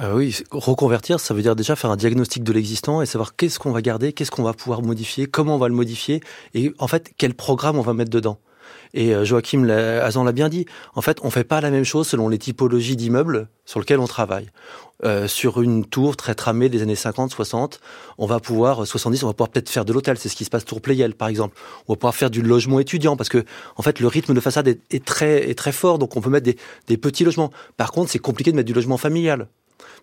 Euh, 0.00 0.16
oui, 0.16 0.36
reconvertir, 0.50 1.20
ça 1.20 1.34
veut 1.34 1.42
dire 1.42 1.54
déjà 1.54 1.76
faire 1.76 1.92
un 1.92 1.96
diagnostic 1.96 2.42
de 2.42 2.52
l'existant 2.52 3.00
et 3.00 3.06
savoir 3.06 3.36
qu'est-ce 3.36 3.60
qu'on 3.60 3.70
va 3.70 3.80
garder, 3.80 4.12
qu'est-ce 4.12 4.32
qu'on 4.32 4.42
va 4.42 4.52
pouvoir 4.52 4.82
modifier, 4.82 5.26
comment 5.26 5.54
on 5.54 5.58
va 5.58 5.68
le 5.68 5.74
modifier 5.74 6.20
et 6.54 6.72
en 6.80 6.88
fait 6.88 7.12
quel 7.16 7.34
programme 7.34 7.78
on 7.78 7.82
va 7.82 7.94
mettre 7.94 8.10
dedans. 8.10 8.40
Et 8.94 9.14
euh, 9.14 9.24
Joachim 9.24 9.68
Azan 9.68 10.24
l'a 10.24 10.32
bien 10.32 10.48
dit. 10.48 10.66
En 10.94 11.02
fait, 11.02 11.18
on 11.22 11.30
fait 11.30 11.44
pas 11.44 11.60
la 11.60 11.70
même 11.70 11.84
chose 11.84 12.08
selon 12.08 12.28
les 12.28 12.38
typologies 12.38 12.96
d'immeubles 12.96 13.48
sur 13.64 13.80
lesquels 13.80 14.00
on 14.00 14.06
travaille. 14.06 14.48
Euh, 15.04 15.28
sur 15.28 15.60
une 15.60 15.84
tour 15.84 16.16
très 16.16 16.34
tramée 16.34 16.70
des 16.70 16.80
années 16.80 16.94
50, 16.94 17.30
60, 17.30 17.80
on 18.16 18.24
va 18.24 18.40
pouvoir 18.40 18.86
70, 18.86 19.24
on 19.24 19.26
va 19.26 19.34
pouvoir 19.34 19.50
peut-être 19.50 19.68
faire 19.68 19.84
de 19.84 19.92
l'hôtel. 19.92 20.16
C'est 20.16 20.30
ce 20.30 20.36
qui 20.36 20.46
se 20.46 20.50
passe 20.50 20.64
tour 20.64 20.80
Playel, 20.80 21.14
par 21.14 21.28
exemple. 21.28 21.54
On 21.86 21.92
va 21.92 21.96
pouvoir 21.96 22.14
faire 22.14 22.30
du 22.30 22.40
logement 22.40 22.80
étudiant 22.80 23.16
parce 23.16 23.28
que 23.28 23.44
en 23.76 23.82
fait 23.82 24.00
le 24.00 24.06
rythme 24.06 24.32
de 24.32 24.40
façade 24.40 24.68
est, 24.68 25.04
très 25.04 25.50
est 25.50 25.58
très 25.58 25.72
fort, 25.72 25.98
donc 25.98 26.16
on 26.16 26.22
peut 26.22 26.30
mettre 26.30 26.46
des, 26.46 26.56
des 26.86 26.96
petits 26.96 27.24
logements. 27.24 27.50
Par 27.76 27.92
contre, 27.92 28.10
c'est 28.10 28.18
compliqué 28.18 28.52
de 28.52 28.56
mettre 28.56 28.68
du 28.68 28.72
logement 28.72 28.96
familial. 28.96 29.48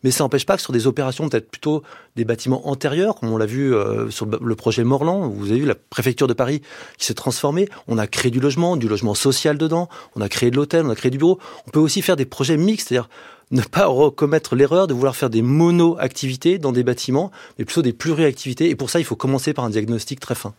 Mais 0.03 0.11
ça 0.11 0.23
n'empêche 0.23 0.45
pas 0.45 0.55
que 0.55 0.61
sur 0.61 0.73
des 0.73 0.87
opérations 0.87 1.29
peut-être 1.29 1.49
plutôt 1.49 1.83
des 2.15 2.25
bâtiments 2.25 2.67
antérieurs, 2.67 3.15
comme 3.15 3.31
on 3.31 3.37
l'a 3.37 3.45
vu 3.45 3.73
euh, 3.73 4.09
sur 4.09 4.25
le 4.25 4.55
projet 4.55 4.83
Morland, 4.83 5.27
vous 5.29 5.51
avez 5.51 5.59
vu 5.59 5.65
la 5.65 5.75
préfecture 5.75 6.27
de 6.27 6.33
Paris 6.33 6.61
qui 6.97 7.05
s'est 7.05 7.13
transformée, 7.13 7.69
on 7.87 7.97
a 7.97 8.07
créé 8.07 8.31
du 8.31 8.39
logement, 8.39 8.77
du 8.77 8.87
logement 8.87 9.13
social 9.13 9.57
dedans, 9.57 9.89
on 10.15 10.21
a 10.21 10.29
créé 10.29 10.51
de 10.51 10.55
l'hôtel, 10.55 10.85
on 10.85 10.89
a 10.89 10.95
créé 10.95 11.11
du 11.11 11.17
bureau. 11.17 11.39
On 11.67 11.71
peut 11.71 11.79
aussi 11.79 12.01
faire 12.01 12.15
des 12.15 12.25
projets 12.25 12.57
mixtes, 12.57 12.89
c'est-à-dire 12.89 13.09
ne 13.51 13.61
pas 13.61 13.85
recommettre 13.85 14.55
l'erreur 14.55 14.87
de 14.87 14.93
vouloir 14.93 15.15
faire 15.15 15.29
des 15.29 15.41
mono-activités 15.41 16.57
dans 16.57 16.71
des 16.71 16.83
bâtiments, 16.83 17.31
mais 17.57 17.65
plutôt 17.65 17.81
des 17.81 17.93
pluri-activités. 17.93 18.69
Et 18.69 18.75
pour 18.75 18.89
ça, 18.89 18.99
il 18.99 19.05
faut 19.05 19.15
commencer 19.15 19.53
par 19.53 19.65
un 19.65 19.69
diagnostic 19.69 20.19
très 20.19 20.35
fin. 20.35 20.53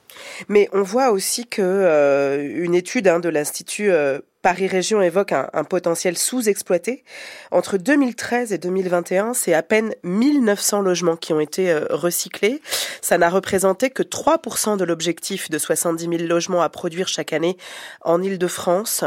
Mais 0.48 0.68
on 0.72 0.82
voit 0.82 1.10
aussi 1.10 1.46
que 1.46 1.62
euh, 1.62 2.62
une 2.62 2.74
étude 2.74 3.08
hein, 3.08 3.20
de 3.20 3.28
l'Institut 3.28 3.90
euh, 3.90 4.20
Paris 4.44 4.66
Région 4.66 5.00
évoque 5.00 5.32
un, 5.32 5.64
potentiel 5.64 6.18
sous-exploité. 6.18 7.02
Entre 7.50 7.78
2013 7.78 8.52
et 8.52 8.58
2021, 8.58 9.32
c'est 9.32 9.54
à 9.54 9.62
peine 9.62 9.94
1900 10.02 10.82
logements 10.82 11.16
qui 11.16 11.32
ont 11.32 11.40
été 11.40 11.70
euh, 11.70 11.86
recyclés. 11.88 12.60
Ça 13.00 13.16
n'a 13.16 13.30
représenté 13.30 13.88
que 13.88 14.02
3% 14.02 14.76
de 14.76 14.84
l'objectif 14.84 15.48
de 15.48 15.56
70 15.56 16.18
000 16.18 16.28
logements 16.28 16.60
à 16.60 16.68
produire 16.68 17.08
chaque 17.08 17.32
année 17.32 17.56
en 18.02 18.22
Ile-de-France. 18.22 19.04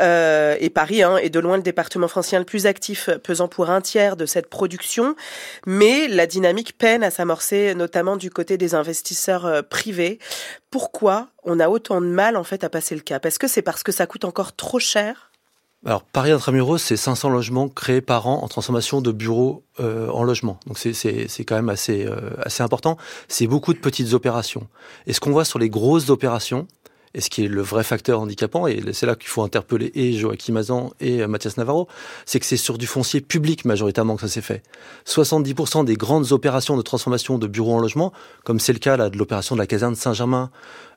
Euh, 0.00 0.54
et 0.60 0.68
Paris 0.68 1.02
hein, 1.02 1.16
est 1.16 1.30
de 1.30 1.40
loin 1.40 1.56
le 1.56 1.62
département 1.62 2.06
francien 2.06 2.38
le 2.38 2.44
plus 2.44 2.66
actif, 2.66 3.08
pesant 3.22 3.48
pour 3.48 3.70
un 3.70 3.80
tiers 3.80 4.18
de 4.18 4.26
cette 4.26 4.50
production. 4.50 5.16
Mais 5.66 6.08
la 6.08 6.26
dynamique 6.26 6.76
peine 6.76 7.02
à 7.02 7.10
s'amorcer, 7.10 7.74
notamment 7.74 8.18
du 8.18 8.28
côté 8.28 8.58
des 8.58 8.74
investisseurs 8.74 9.46
euh, 9.46 9.62
privés 9.62 10.18
pourquoi 10.70 11.28
on 11.44 11.60
a 11.60 11.68
autant 11.68 12.00
de 12.00 12.06
mal 12.06 12.36
en 12.36 12.44
fait 12.44 12.64
à 12.64 12.70
passer 12.70 12.94
le 12.94 13.00
cap? 13.00 13.24
Est-ce 13.26 13.38
que 13.38 13.48
c'est 13.48 13.62
parce 13.62 13.82
que 13.82 13.92
ça 13.92 14.06
coûte 14.06 14.24
encore 14.24 14.54
trop 14.54 14.78
cher? 14.78 15.30
Alors 15.86 16.02
Paris 16.02 16.30
Intramuros, 16.30 16.78
c'est 16.78 16.96
500 16.96 17.28
logements 17.28 17.68
créés 17.68 18.00
par 18.00 18.26
an 18.26 18.42
en 18.42 18.48
transformation 18.48 19.02
de 19.02 19.12
bureaux 19.12 19.64
euh, 19.80 20.08
en 20.08 20.22
logements. 20.22 20.58
Donc 20.66 20.78
c'est 20.78 21.44
quand 21.46 21.56
même 21.56 21.74
euh, 21.90 22.30
assez 22.38 22.62
important. 22.62 22.96
C'est 23.28 23.46
beaucoup 23.46 23.74
de 23.74 23.78
petites 23.78 24.14
opérations. 24.14 24.66
Et 25.06 25.12
ce 25.12 25.20
qu'on 25.20 25.32
voit 25.32 25.44
sur 25.44 25.58
les 25.58 25.68
grosses 25.68 26.08
opérations, 26.08 26.66
et 27.14 27.20
ce 27.20 27.30
qui 27.30 27.44
est 27.44 27.48
le 27.48 27.62
vrai 27.62 27.84
facteur 27.84 28.20
handicapant, 28.20 28.66
et 28.66 28.82
c'est 28.92 29.06
là 29.06 29.14
qu'il 29.14 29.28
faut 29.28 29.42
interpeller 29.42 29.92
et 29.94 30.12
Joachim 30.14 30.56
Azan 30.56 30.92
et 31.00 31.22
euh, 31.22 31.28
Mathias 31.28 31.56
Navarro, 31.56 31.86
c'est 32.26 32.40
que 32.40 32.46
c'est 32.46 32.56
sur 32.56 32.76
du 32.76 32.86
foncier 32.86 33.20
public 33.20 33.64
majoritairement 33.64 34.16
que 34.16 34.22
ça 34.22 34.28
s'est 34.28 34.40
fait. 34.40 34.62
70% 35.06 35.84
des 35.84 35.94
grandes 35.94 36.32
opérations 36.32 36.76
de 36.76 36.82
transformation 36.82 37.38
de 37.38 37.46
bureaux 37.46 37.74
en 37.74 37.78
logement, 37.78 38.12
comme 38.44 38.58
c'est 38.58 38.72
le 38.72 38.80
cas 38.80 38.96
là, 38.96 39.10
de 39.10 39.16
l'opération 39.16 39.54
de 39.54 39.60
la 39.60 39.66
caserne 39.66 39.94
Saint-Germain, 39.94 40.50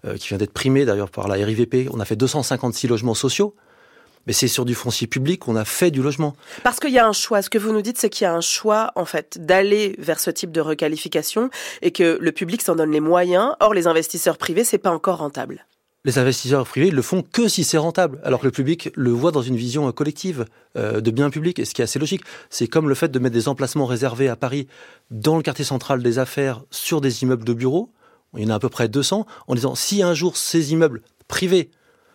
euh, 0.06 0.18
qui 0.18 0.30
vient 0.30 0.38
d'être 0.38 0.54
primée 0.54 0.86
d'ailleurs 0.86 1.12
par 1.12 1.28
la 1.28 1.36
RIVP, 1.36 1.88
on 1.92 2.00
a 2.00 2.06
fait 2.06 2.16
256 2.16 2.88
logements 2.88 3.14
sociaux, 3.14 3.54
mais 4.26 4.34
c'est 4.34 4.48
sur 4.48 4.66
du 4.66 4.74
foncier 4.74 5.06
public 5.08 5.42
qu'on 5.42 5.56
a 5.56 5.66
fait 5.66 5.92
du 5.92 6.02
logement. 6.02 6.36
Parce 6.64 6.80
qu'il 6.80 6.92
y 6.92 7.00
a 7.00 7.08
un 7.08 7.14
choix. 7.14 7.42
Ce 7.42 7.50
que 7.50 7.58
vous 7.58 7.72
nous 7.72 7.82
dites, 7.82 7.98
c'est 7.98 8.10
qu'il 8.10 8.26
y 8.26 8.28
a 8.28 8.34
un 8.34 8.42
choix, 8.42 8.92
en 8.96 9.06
fait, 9.06 9.38
d'aller 9.40 9.96
vers 10.00 10.20
ce 10.20 10.30
type 10.32 10.52
de 10.52 10.60
requalification 10.60 11.50
et 11.82 11.92
que 11.92 12.18
le 12.20 12.32
public 12.34 12.62
s'en 12.62 12.76
donne 12.76 12.92
les 12.92 13.00
moyens. 13.00 13.54
Or, 13.62 13.74
les 13.74 13.88
investisseurs 13.88 14.38
privés, 14.38 14.66
c'est 14.66 14.80
pas 14.80 14.92
encore 14.92 15.20
rentable 15.20 15.66
les 16.08 16.18
investisseurs 16.18 16.66
privés, 16.66 16.90
le 16.90 17.02
font 17.02 17.22
que 17.22 17.50
si 17.50 17.66
c'est 17.66 17.78
rentable, 17.78 18.22
alors 18.24 18.40
que 18.40 18.46
le 18.46 18.52
public 18.52 18.90
le 18.96 19.12
voit 19.12 19.34
dans 19.34 19.42
une 19.42 19.58
vision 19.58 19.92
collective 19.92 20.46
euh, 20.78 21.02
de 21.02 21.12
bien 21.12 21.30
public, 21.30 21.60
et 21.60 21.66
ce 21.66 21.74
qui 21.74 21.82
est 21.82 21.84
assez 21.84 22.00
logique. 22.00 22.22
C'est 22.50 22.70
comme 22.70 22.88
le 22.88 22.96
fait 22.96 23.10
de 23.10 23.20
mettre 23.20 23.34
des 23.34 23.50
emplacements 23.50 23.86
réservés 23.86 24.30
à 24.30 24.38
Paris 24.38 24.70
dans 25.12 25.36
le 25.36 25.44
quartier 25.44 25.66
central 25.66 26.02
des 26.02 26.18
affaires 26.18 26.64
sur 26.72 27.02
des 27.02 27.24
immeubles 27.24 27.44
de 27.44 27.54
bureaux, 27.54 27.92
il 28.38 28.44
y 28.44 28.46
en 28.46 28.52
a 28.52 28.56
à 28.56 28.60
peu 28.60 28.70
près 28.70 28.88
200, 28.88 29.26
en 29.48 29.56
disant 29.56 29.76
si 29.76 30.02
un 30.02 30.14
jour 30.14 30.38
ces 30.38 30.72
immeubles 30.72 31.02
privés 31.28 31.72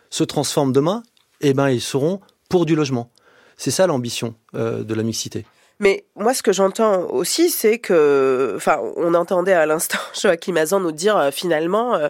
se 0.09 0.25
transforment 0.25 0.73
demain, 0.73 1.03
eh 1.43 1.53
ben 1.53 1.69
ils 1.69 1.83
seront 1.83 2.21
pour 2.49 2.65
du 2.65 2.75
logement. 2.75 3.11
C'est 3.59 3.71
ça 3.71 3.87
l'ambition 3.87 4.35
euh, 4.55 4.85
de 4.85 4.95
la 4.95 5.03
mixité. 5.03 5.45
Mais 5.81 6.05
moi, 6.15 6.35
ce 6.35 6.43
que 6.43 6.53
j'entends 6.53 7.09
aussi, 7.11 7.51
c'est 7.51 7.79
que, 7.79 8.55
enfin, 8.57 8.81
on 8.97 9.15
entendait 9.15 9.53
à 9.53 9.67
l'instant 9.67 9.99
Joachim 10.21 10.57
Azan 10.57 10.81
nous 10.81 10.93
dire 10.93 11.17
euh, 11.17 11.31
finalement, 11.31 11.95
euh, 11.95 12.09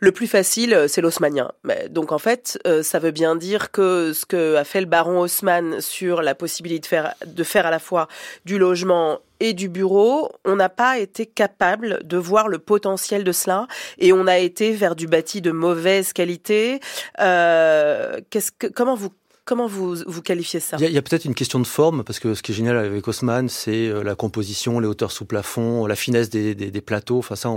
le 0.00 0.12
plus 0.12 0.26
facile, 0.26 0.74
euh, 0.74 0.88
c'est 0.88 1.00
l'haussmanien. 1.00 1.50
Donc 1.90 2.12
en 2.12 2.18
fait, 2.18 2.58
ça 2.82 2.98
veut 2.98 3.10
bien 3.10 3.36
dire 3.36 3.70
que 3.70 4.12
ce 4.12 4.26
que 4.26 4.56
a 4.56 4.64
fait 4.64 4.80
le 4.80 4.86
baron 4.86 5.20
Haussmann 5.20 5.80
sur 5.80 6.22
la 6.22 6.34
possibilité 6.34 6.80
de 6.80 6.86
faire, 6.86 7.14
de 7.24 7.44
faire 7.44 7.66
à 7.66 7.70
la 7.70 7.78
fois 7.78 8.08
du 8.44 8.58
logement 8.58 9.20
et 9.40 9.52
du 9.52 9.68
bureau, 9.68 10.32
on 10.44 10.56
n'a 10.56 10.68
pas 10.68 10.98
été 10.98 11.26
capable 11.26 12.00
de 12.04 12.16
voir 12.16 12.48
le 12.48 12.58
potentiel 12.58 13.24
de 13.24 13.32
cela 13.32 13.66
et 13.98 14.12
on 14.12 14.26
a 14.26 14.38
été 14.38 14.72
vers 14.72 14.96
du 14.96 15.06
bâti 15.06 15.40
de 15.40 15.50
mauvaise 15.50 16.12
qualité. 16.12 16.80
que, 17.18 18.66
comment 18.74 18.94
vous 18.94 19.10
Comment 19.44 19.66
vous, 19.66 19.96
vous 20.06 20.22
qualifiez 20.22 20.58
ça 20.58 20.78
Il 20.80 20.90
y 20.90 20.96
a, 20.96 21.02
peut-être 21.02 21.26
une 21.26 21.34
question 21.34 21.60
de 21.60 21.66
forme, 21.66 22.02
parce 22.02 22.18
que 22.18 22.34
ce 22.34 22.42
qui 22.42 22.52
est 22.52 22.54
génial 22.54 22.78
avec 22.78 23.06
Haussmann, 23.06 23.50
c'est 23.50 23.88
euh, 23.88 24.02
la 24.02 24.14
composition, 24.14 24.80
les 24.80 24.86
hauteurs 24.86 25.12
sous 25.12 25.26
plafond, 25.26 25.84
la 25.86 25.96
finesse 25.96 26.30
des, 26.30 26.54
des, 26.54 26.80
plateaux. 26.80 27.18
Enfin, 27.18 27.36
ça, 27.36 27.50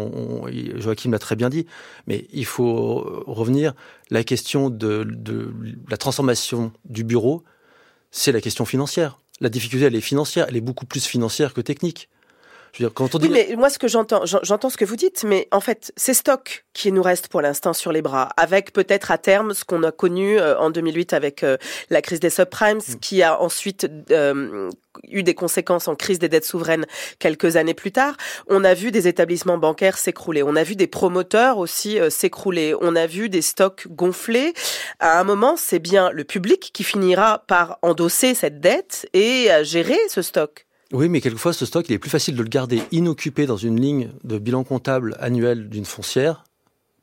Joachim 0.75 1.11
l'a 1.11 1.19
très 1.19 1.37
bien 1.37 1.49
dit. 1.49 1.65
Mais 2.05 2.27
il 2.33 2.45
faut 2.45 3.23
revenir. 3.25 3.73
La 4.09 4.25
question 4.25 4.69
de, 4.69 5.05
de 5.07 5.53
la 5.89 5.95
transformation 5.95 6.73
du 6.83 7.05
bureau, 7.05 7.43
c'est 8.11 8.33
la 8.33 8.41
question 8.41 8.65
financière. 8.65 9.17
La 9.39 9.47
difficulté, 9.47 9.85
elle 9.85 9.95
est 9.95 10.01
financière. 10.01 10.47
Elle 10.49 10.57
est 10.57 10.61
beaucoup 10.61 10.85
plus 10.85 11.05
financière 11.05 11.53
que 11.53 11.61
technique. 11.61 12.09
Oui, 13.21 13.29
mais 13.49 13.55
moi, 13.55 13.69
ce 13.69 13.79
que 13.79 13.87
j'entends, 13.87 14.25
j'entends 14.25 14.69
ce 14.69 14.77
que 14.77 14.85
vous 14.85 14.95
dites, 14.95 15.23
mais 15.23 15.47
en 15.51 15.59
fait, 15.59 15.91
c'est 15.95 16.13
stock 16.13 16.65
qui 16.73 16.91
nous 16.91 17.01
reste 17.01 17.27
pour 17.27 17.41
l'instant 17.41 17.73
sur 17.73 17.91
les 17.91 18.01
bras, 18.01 18.29
avec 18.37 18.71
peut-être 18.71 19.09
à 19.09 19.17
terme 19.17 19.53
ce 19.53 19.63
qu'on 19.63 19.83
a 19.83 19.91
connu 19.91 20.39
euh, 20.39 20.57
en 20.59 20.69
2008 20.69 21.13
avec 21.13 21.43
euh, 21.43 21.57
la 21.89 22.01
crise 22.01 22.19
des 22.19 22.29
subprimes, 22.29 22.77
mm. 22.77 22.99
qui 23.01 23.23
a 23.23 23.41
ensuite 23.41 23.89
euh, 24.11 24.69
eu 25.09 25.23
des 25.23 25.33
conséquences 25.33 25.87
en 25.87 25.95
crise 25.95 26.19
des 26.19 26.29
dettes 26.29 26.45
souveraines 26.45 26.85
quelques 27.19 27.55
années 27.55 27.73
plus 27.73 27.91
tard. 27.91 28.15
On 28.47 28.63
a 28.63 28.73
vu 28.73 28.91
des 28.91 29.07
établissements 29.07 29.57
bancaires 29.57 29.97
s'écrouler, 29.97 30.43
on 30.43 30.55
a 30.55 30.63
vu 30.63 30.75
des 30.75 30.87
promoteurs 30.87 31.57
aussi 31.57 31.99
s'écrouler, 32.09 32.75
on 32.81 32.95
a 32.95 33.07
vu 33.07 33.29
des 33.29 33.41
stocks 33.41 33.87
gonfler. 33.87 34.53
À 34.99 35.19
un 35.19 35.23
moment, 35.23 35.55
c'est 35.57 35.79
bien 35.79 36.11
le 36.11 36.23
public 36.23 36.71
qui 36.73 36.83
finira 36.83 37.43
par 37.47 37.79
endosser 37.81 38.35
cette 38.35 38.59
dette 38.59 39.07
et 39.13 39.49
gérer 39.63 39.97
ce 40.09 40.21
stock. 40.21 40.66
Oui, 40.93 41.09
mais 41.09 41.19
quelquefois, 41.19 41.51
ce 41.51 41.65
stock, 41.65 41.85
il 41.89 41.93
est 41.93 41.99
plus 41.99 42.09
facile 42.09 42.35
de 42.35 42.41
le 42.41 42.47
garder 42.47 42.81
inoccupé 42.91 43.45
dans 43.45 43.57
une 43.57 43.79
ligne 43.79 44.09
de 44.23 44.37
bilan 44.37 44.63
comptable 44.63 45.17
annuel 45.19 45.67
d'une 45.67 45.83
foncière 45.83 46.45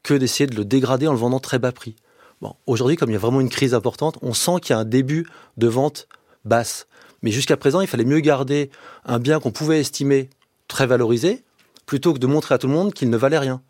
que 0.03 0.15
d'essayer 0.15 0.47
de 0.47 0.57
le 0.57 0.65
dégrader 0.65 1.07
en 1.07 1.13
le 1.13 1.19
vendant 1.19 1.41
très 1.41 1.59
bas 1.59 1.71
prix. 1.71 1.95
Bon, 2.41 2.55
aujourd'hui, 2.67 2.97
comme 2.97 3.11
il 3.11 3.13
y 3.13 3.17
a 3.17 3.21
vraiment 3.21 3.43
une 3.43 3.51
crise 3.51 3.75
importante, 3.75 4.19
on 4.23 4.33
sent 4.33 4.61
qu'il 4.63 4.75
y 4.75 4.77
a 4.77 4.79
un 4.79 4.87
début 4.87 5.27
de 5.59 5.67
vente 5.67 6.09
basse. 6.47 6.87
Mais 7.23 7.31
jusqu'à 7.31 7.59
présent, 7.59 7.83
il 7.83 7.87
fallait 7.87 8.05
mieux 8.05 8.21
garder 8.21 8.71
un 9.05 9.19
bien 9.19 9.39
qu'on 9.39 9.51
pouvait 9.51 9.81
estimer 9.81 10.31
très 10.67 10.87
valorisé 10.87 11.43
plutôt 11.85 12.15
que 12.15 12.19
de 12.19 12.27
montrer 12.27 12.55
à 12.55 12.59
tout 12.59 12.67
le 12.67 12.73
monde 12.73 12.95
qu'il 12.95 13.11
ne 13.11 13.17
valait 13.19 13.39
rien. 13.39 13.61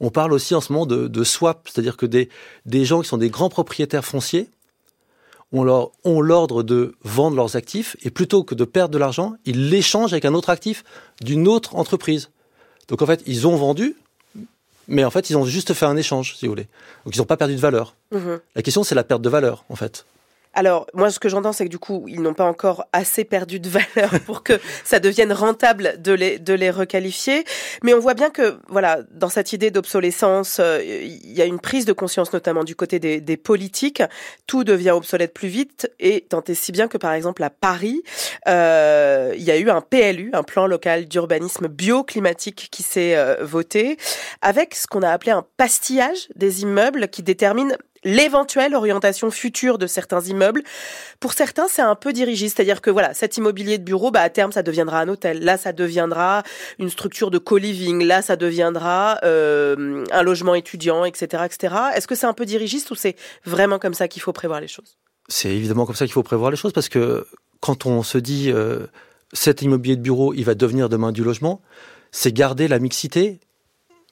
On 0.00 0.10
parle 0.10 0.32
aussi 0.32 0.54
en 0.54 0.62
ce 0.62 0.72
moment 0.72 0.86
de, 0.86 1.06
de 1.06 1.24
swap, 1.24 1.68
c'est-à-dire 1.68 1.98
que 1.98 2.06
des, 2.06 2.30
des 2.64 2.86
gens 2.86 3.02
qui 3.02 3.08
sont 3.08 3.18
des 3.18 3.28
grands 3.28 3.50
propriétaires 3.50 4.06
fonciers 4.06 4.48
ont 5.52 6.20
l'ordre 6.20 6.62
de 6.62 6.94
vendre 7.02 7.36
leurs 7.36 7.56
actifs 7.56 7.96
et 8.02 8.10
plutôt 8.10 8.44
que 8.44 8.54
de 8.54 8.64
perdre 8.64 8.92
de 8.92 8.98
l'argent, 8.98 9.34
ils 9.44 9.70
l'échangent 9.70 10.12
avec 10.12 10.24
un 10.24 10.34
autre 10.34 10.50
actif 10.50 10.84
d'une 11.20 11.48
autre 11.48 11.76
entreprise. 11.76 12.30
Donc 12.88 13.02
en 13.02 13.06
fait, 13.06 13.22
ils 13.26 13.46
ont 13.46 13.56
vendu, 13.56 13.96
mais 14.88 15.04
en 15.04 15.10
fait, 15.10 15.30
ils 15.30 15.36
ont 15.36 15.44
juste 15.44 15.72
fait 15.74 15.86
un 15.86 15.96
échange, 15.96 16.36
si 16.36 16.46
vous 16.46 16.52
voulez. 16.52 16.68
Donc 17.04 17.14
ils 17.14 17.18
n'ont 17.18 17.24
pas 17.24 17.36
perdu 17.36 17.54
de 17.54 17.60
valeur. 17.60 17.94
Mmh 18.12 18.36
la 18.54 18.62
question, 18.62 18.84
c'est 18.84 18.94
la 18.94 19.04
perte 19.04 19.22
de 19.22 19.28
valeur, 19.28 19.64
en 19.68 19.76
fait. 19.76 20.04
Alors, 20.52 20.86
moi, 20.94 21.10
ce 21.10 21.20
que 21.20 21.28
j'entends, 21.28 21.52
c'est 21.52 21.64
que 21.64 21.70
du 21.70 21.78
coup, 21.78 22.04
ils 22.08 22.20
n'ont 22.20 22.34
pas 22.34 22.44
encore 22.44 22.84
assez 22.92 23.24
perdu 23.24 23.60
de 23.60 23.68
valeur 23.68 24.18
pour 24.26 24.42
que 24.42 24.60
ça 24.84 24.98
devienne 24.98 25.32
rentable 25.32 26.00
de 26.02 26.12
les, 26.12 26.38
de 26.40 26.54
les 26.54 26.70
requalifier. 26.70 27.44
Mais 27.84 27.94
on 27.94 28.00
voit 28.00 28.14
bien 28.14 28.30
que, 28.30 28.58
voilà, 28.68 29.00
dans 29.12 29.28
cette 29.28 29.52
idée 29.52 29.70
d'obsolescence, 29.70 30.58
euh, 30.58 30.80
il 30.82 31.32
y 31.32 31.40
a 31.40 31.44
une 31.44 31.60
prise 31.60 31.84
de 31.84 31.92
conscience, 31.92 32.32
notamment 32.32 32.64
du 32.64 32.74
côté 32.74 32.98
des, 32.98 33.20
des, 33.20 33.36
politiques. 33.36 34.02
Tout 34.48 34.64
devient 34.64 34.90
obsolète 34.90 35.32
plus 35.32 35.48
vite. 35.48 35.90
Et 36.00 36.22
tant 36.22 36.42
et 36.48 36.54
si 36.54 36.72
bien 36.72 36.88
que, 36.88 36.98
par 36.98 37.12
exemple, 37.12 37.44
à 37.44 37.50
Paris, 37.50 38.02
euh, 38.48 39.32
il 39.36 39.42
y 39.42 39.52
a 39.52 39.56
eu 39.56 39.70
un 39.70 39.80
PLU, 39.80 40.30
un 40.32 40.42
plan 40.42 40.66
local 40.66 41.06
d'urbanisme 41.06 41.68
bioclimatique 41.68 42.68
qui 42.72 42.82
s'est 42.82 43.16
euh, 43.16 43.36
voté, 43.44 43.98
avec 44.42 44.74
ce 44.74 44.88
qu'on 44.88 45.02
a 45.02 45.10
appelé 45.10 45.30
un 45.30 45.44
pastillage 45.56 46.28
des 46.34 46.62
immeubles 46.62 47.08
qui 47.08 47.22
détermine 47.22 47.76
l'éventuelle 48.04 48.74
orientation 48.74 49.30
future 49.30 49.78
de 49.78 49.86
certains 49.86 50.20
immeubles. 50.22 50.62
Pour 51.18 51.32
certains, 51.32 51.68
c'est 51.68 51.82
un 51.82 51.94
peu 51.94 52.12
dirigiste, 52.12 52.56
c'est-à-dire 52.56 52.80
que 52.80 52.90
voilà, 52.90 53.14
cet 53.14 53.36
immobilier 53.36 53.78
de 53.78 53.84
bureau, 53.84 54.10
bah, 54.10 54.20
à 54.20 54.30
terme, 54.30 54.52
ça 54.52 54.62
deviendra 54.62 55.00
un 55.00 55.08
hôtel. 55.08 55.44
Là, 55.44 55.56
ça 55.56 55.72
deviendra 55.72 56.42
une 56.78 56.90
structure 56.90 57.30
de 57.30 57.38
co-living. 57.38 58.04
Là, 58.04 58.22
ça 58.22 58.36
deviendra 58.36 59.18
euh, 59.24 60.04
un 60.10 60.22
logement 60.22 60.54
étudiant, 60.54 61.04
etc., 61.04 61.44
etc. 61.44 61.74
Est-ce 61.94 62.06
que 62.06 62.14
c'est 62.14 62.26
un 62.26 62.32
peu 62.32 62.46
dirigiste 62.46 62.90
ou 62.90 62.94
c'est 62.94 63.16
vraiment 63.44 63.78
comme 63.78 63.94
ça 63.94 64.08
qu'il 64.08 64.22
faut 64.22 64.32
prévoir 64.32 64.60
les 64.60 64.68
choses? 64.68 64.98
C'est 65.28 65.50
évidemment 65.50 65.86
comme 65.86 65.94
ça 65.94 66.06
qu'il 66.06 66.12
faut 66.12 66.22
prévoir 66.22 66.50
les 66.50 66.56
choses 66.56 66.72
parce 66.72 66.88
que 66.88 67.26
quand 67.60 67.86
on 67.86 68.02
se 68.02 68.18
dit 68.18 68.50
euh, 68.50 68.86
cet 69.32 69.62
immobilier 69.62 69.96
de 69.96 70.02
bureau, 70.02 70.34
il 70.34 70.44
va 70.44 70.54
devenir 70.54 70.88
demain 70.88 71.12
du 71.12 71.22
logement, 71.22 71.60
c'est 72.10 72.32
garder 72.32 72.66
la 72.66 72.78
mixité 72.78 73.40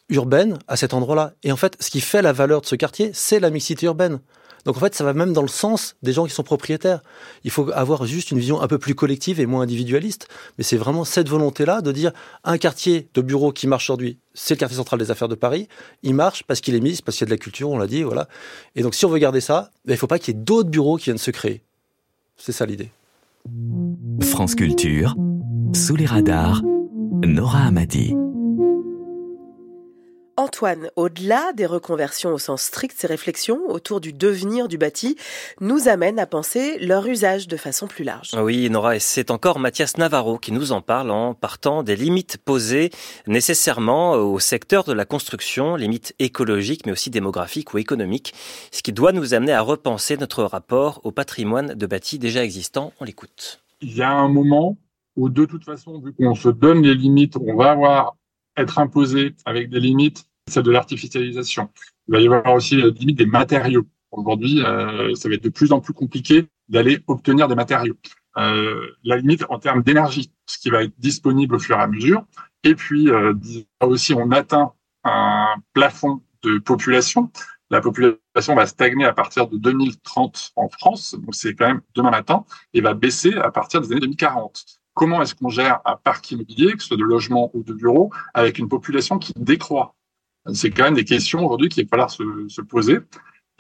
urbaine 0.08 0.58
à 0.68 0.76
cet 0.76 0.94
endroit-là. 0.94 1.34
Et 1.42 1.52
en 1.52 1.56
fait, 1.56 1.76
ce 1.80 1.90
qui 1.90 2.00
fait 2.00 2.22
la 2.22 2.32
valeur 2.32 2.60
de 2.60 2.66
ce 2.66 2.76
quartier, 2.76 3.10
c'est 3.12 3.40
la 3.40 3.50
mixité 3.50 3.86
urbaine. 3.86 4.20
Donc 4.64 4.76
en 4.76 4.80
fait, 4.80 4.94
ça 4.94 5.04
va 5.04 5.14
même 5.14 5.32
dans 5.32 5.42
le 5.42 5.48
sens 5.48 5.96
des 6.02 6.12
gens 6.12 6.26
qui 6.26 6.32
sont 6.34 6.42
propriétaires. 6.42 7.00
Il 7.44 7.50
faut 7.50 7.70
avoir 7.70 8.04
juste 8.04 8.32
une 8.32 8.38
vision 8.38 8.60
un 8.60 8.66
peu 8.66 8.78
plus 8.78 8.94
collective 8.94 9.40
et 9.40 9.46
moins 9.46 9.62
individualiste. 9.62 10.28
Mais 10.58 10.64
c'est 10.64 10.76
vraiment 10.76 11.04
cette 11.04 11.28
volonté-là 11.28 11.80
de 11.80 11.92
dire 11.92 12.12
un 12.44 12.58
quartier 12.58 13.08
de 13.14 13.20
bureau 13.22 13.52
qui 13.52 13.66
marche 13.66 13.88
aujourd'hui, 13.88 14.18
c'est 14.34 14.54
le 14.54 14.58
quartier 14.58 14.76
central 14.76 15.00
des 15.00 15.10
affaires 15.10 15.28
de 15.28 15.34
Paris. 15.34 15.68
Il 16.02 16.14
marche 16.14 16.42
parce 16.42 16.60
qu'il 16.60 16.74
est 16.74 16.80
mis, 16.80 17.00
parce 17.02 17.16
qu'il 17.16 17.26
y 17.26 17.28
a 17.28 17.30
de 17.30 17.34
la 17.34 17.38
culture, 17.38 17.70
on 17.70 17.78
l'a 17.78 17.86
dit, 17.86 18.02
voilà. 18.02 18.28
Et 18.74 18.82
donc 18.82 18.94
si 18.94 19.06
on 19.06 19.08
veut 19.08 19.18
garder 19.18 19.40
ça, 19.40 19.70
ben, 19.84 19.92
il 19.92 19.96
ne 19.96 19.98
faut 19.98 20.06
pas 20.06 20.18
qu'il 20.18 20.34
y 20.34 20.38
ait 20.38 20.42
d'autres 20.42 20.70
bureaux 20.70 20.96
qui 20.96 21.04
viennent 21.04 21.18
se 21.18 21.30
créer. 21.30 21.62
C'est 22.36 22.52
ça 22.52 22.66
l'idée. 22.66 22.90
France 24.20 24.54
Culture, 24.54 25.14
sous 25.74 25.96
les 25.96 26.06
radars, 26.06 26.62
Nora 27.24 27.60
Amadi. 27.60 28.14
Antoine, 30.38 30.88
au-delà 30.94 31.52
des 31.52 31.66
reconversions 31.66 32.30
au 32.30 32.38
sens 32.38 32.62
strict, 32.62 32.94
ces 32.96 33.08
réflexions 33.08 33.58
autour 33.68 34.00
du 34.00 34.12
devenir 34.12 34.68
du 34.68 34.78
bâti 34.78 35.16
nous 35.60 35.88
amènent 35.88 36.20
à 36.20 36.26
penser 36.26 36.78
leur 36.78 37.04
usage 37.08 37.48
de 37.48 37.56
façon 37.56 37.88
plus 37.88 38.04
large. 38.04 38.30
Oui, 38.40 38.70
Nora, 38.70 38.94
et 38.94 39.00
c'est 39.00 39.32
encore 39.32 39.58
Mathias 39.58 39.96
Navarro 39.96 40.38
qui 40.38 40.52
nous 40.52 40.70
en 40.70 40.80
parle 40.80 41.10
en 41.10 41.34
partant 41.34 41.82
des 41.82 41.96
limites 41.96 42.38
posées 42.38 42.90
nécessairement 43.26 44.12
au 44.12 44.38
secteur 44.38 44.84
de 44.84 44.92
la 44.92 45.04
construction, 45.04 45.74
limites 45.74 46.14
écologiques 46.20 46.86
mais 46.86 46.92
aussi 46.92 47.10
démographiques 47.10 47.74
ou 47.74 47.78
économiques, 47.78 48.32
ce 48.70 48.82
qui 48.82 48.92
doit 48.92 49.10
nous 49.10 49.34
amener 49.34 49.54
à 49.54 49.60
repenser 49.60 50.16
notre 50.16 50.44
rapport 50.44 51.00
au 51.02 51.10
patrimoine 51.10 51.74
de 51.74 51.86
bâti 51.86 52.20
déjà 52.20 52.44
existant. 52.44 52.92
On 53.00 53.04
l'écoute. 53.04 53.64
Il 53.80 53.96
y 53.96 54.02
a 54.02 54.12
un 54.12 54.28
moment 54.28 54.76
où 55.16 55.30
de 55.30 55.44
toute 55.46 55.64
façon, 55.64 55.98
vu 55.98 56.12
qu'on 56.12 56.36
se 56.36 56.48
donne 56.48 56.84
les 56.84 56.94
limites, 56.94 57.36
on 57.36 57.56
va 57.56 57.72
avoir 57.72 58.17
être 58.60 58.78
imposé 58.78 59.34
avec 59.44 59.70
des 59.70 59.80
limites 59.80 60.28
c'est 60.48 60.62
de 60.62 60.70
l'artificialisation. 60.70 61.70
Il 62.08 62.12
va 62.12 62.20
y 62.20 62.26
avoir 62.26 62.54
aussi 62.54 62.76
la 62.76 62.88
limite 62.88 63.18
des 63.18 63.26
matériaux. 63.26 63.86
Aujourd'hui, 64.10 64.62
euh, 64.64 65.14
ça 65.14 65.28
va 65.28 65.34
être 65.34 65.44
de 65.44 65.50
plus 65.50 65.72
en 65.72 65.80
plus 65.80 65.92
compliqué 65.92 66.48
d'aller 66.68 67.00
obtenir 67.06 67.48
des 67.48 67.54
matériaux. 67.54 67.96
Euh, 68.38 68.88
la 69.04 69.18
limite 69.18 69.44
en 69.48 69.58
termes 69.58 69.82
d'énergie, 69.82 70.32
ce 70.46 70.58
qui 70.58 70.70
va 70.70 70.84
être 70.84 70.98
disponible 70.98 71.56
au 71.56 71.58
fur 71.58 71.76
et 71.76 71.82
à 71.82 71.86
mesure. 71.86 72.24
Et 72.64 72.74
puis 72.74 73.10
euh, 73.10 73.34
aussi, 73.82 74.14
on 74.14 74.30
atteint 74.30 74.72
un 75.04 75.54
plafond 75.74 76.22
de 76.42 76.58
population. 76.58 77.30
La 77.70 77.80
population 77.82 78.54
va 78.54 78.66
stagner 78.66 79.04
à 79.04 79.12
partir 79.12 79.48
de 79.48 79.58
2030 79.58 80.52
en 80.56 80.68
France, 80.70 81.14
donc 81.18 81.34
c'est 81.34 81.54
quand 81.54 81.66
même 81.66 81.82
demain 81.94 82.10
matin, 82.10 82.46
et 82.72 82.80
va 82.80 82.94
baisser 82.94 83.34
à 83.34 83.50
partir 83.50 83.82
des 83.82 83.92
années 83.92 84.00
2040. 84.00 84.77
Comment 84.98 85.22
est-ce 85.22 85.36
qu'on 85.36 85.48
gère 85.48 85.80
un 85.84 85.94
parc 85.94 86.28
immobilier, 86.32 86.72
que 86.72 86.82
ce 86.82 86.88
soit 86.88 86.96
de 86.96 87.04
logement 87.04 87.52
ou 87.54 87.62
de 87.62 87.72
bureaux, 87.72 88.10
avec 88.34 88.58
une 88.58 88.68
population 88.68 89.20
qui 89.20 89.32
décroît? 89.36 89.94
C'est 90.52 90.72
quand 90.72 90.82
même 90.82 90.94
des 90.94 91.04
questions 91.04 91.44
aujourd'hui 91.44 91.68
qu'il 91.68 91.84
va 91.84 91.88
falloir 91.88 92.10
se, 92.10 92.24
se 92.48 92.60
poser. 92.60 92.98